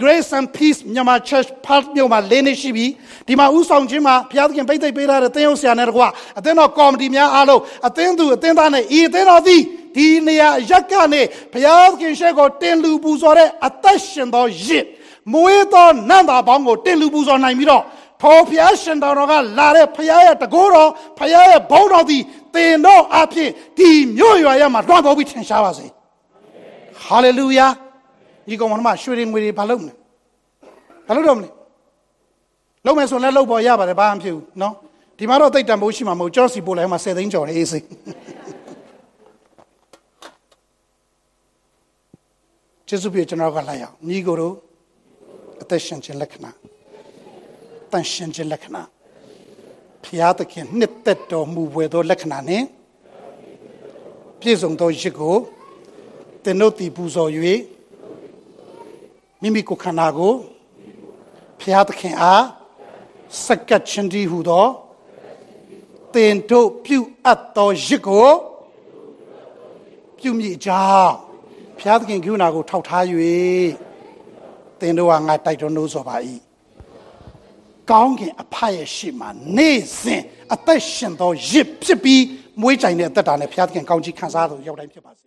[0.00, 2.86] Grace and Peace မြန်မာ Church Park မြို့မှာလေးနှစ်ရှိပြီ
[3.26, 6.08] ဒီမှာဥဆောင်ခြင်းမှာဘုရားသခင်ပိတ်သိပ်ပေးထားတဲ့သင်းရုပ်ဆရာနဲ့တကွာ
[6.38, 9.60] အသင်းတော်ကော်မတီများအားလုံးအသင်းသူအသင်းသားနဲ့ဤအသင်းတော်သည်
[9.96, 11.22] ဒီနေရာရက်ကနေ
[11.52, 14.84] ဘုရားသခင်ရှေ့ကိုတင်လူပူဇော်တဲ့အသက်ရှင်သောရစ်
[15.32, 17.82] မွေးသောနတ်သားပေါင်းကိုတင်လူပူဇော်နိုင်ပြီးတော့
[18.22, 22.22] ထောဖျားရှင်တော်ကလာတဲ့ဖျားရဲ့တကိုးတော်ဖျားရဲ့ဘုန်းတော်သည်
[22.54, 25.86] တင်တော်အဖြစ်ဒီမြို့ရွာရမှာတွားပေါ်ပြီးထင်ရှားပါစေ
[27.04, 27.66] ဟာလေလုယာ
[28.46, 29.94] ဒီကောင်မရွှေတွေငွေတွေဘာလုပ်မလဲ
[31.08, 31.48] ဘာလုပ်တော့မလဲ
[32.86, 34.74] လုပ်မယ်ဆိုလည်းလုပ်ပေါ်ရပါတယ်ဘာမှမဖြစ်ဘူးနော်
[35.18, 37.78] ဒီမှာတော့တိတ်တန်ဖိုးရှိမှာမဟုတ်ကျောစီပို့လိုက်မှာ10သိန်းကျော်တယ်အေးစိ
[42.88, 44.54] ကျေးဇူးပြုကျွန်တော်ကလိုက်အောင်ညီကိုတို့
[45.62, 46.50] အသက်ရှင်ခြင်းလက္ခဏာ
[47.94, 48.82] တန်ရှင်ခြင်းလက္ခဏာ
[50.04, 52.62] ဖျားသခင်နှစ်သက်တော်မူဝဲသောလက္ခဏာနဲ့
[54.40, 55.36] ပြည့်စုံသောရစ်ကို
[56.44, 57.30] တင်တို့တီပူဇော်၍
[59.40, 60.34] မိမိကိုယ်ခန္ဓာကို
[61.60, 62.44] ဖျားသခင်အား
[63.46, 64.66] စက္ကတ်ခြင်းဒီဟုသော
[66.14, 68.28] တင်တို့ပြုအပ်သောရစ်ကို
[70.18, 71.12] ပြုမိအကြောင်း
[71.78, 73.04] ဖျားသခင်ကရုဏာကိုထောက်ထား၍
[74.80, 76.16] တင်တို့ကငါတိုက်တော်လို့ဆိုပါ၏
[77.90, 79.26] ကောင်းကင်အဖရဲ့ရှိမှ
[79.56, 80.22] နေ့စဉ်
[80.54, 82.22] အသက်ရှင်သောရစ်ဖြစ်ပြီး
[82.60, 85.26] မွေးကြိုင်တဲ့အသက်တာနဲ့ဘုရားသခင်ကောင်းချီးခံစားတော်ရောက်တိုင်းဖြစ်ပါစေ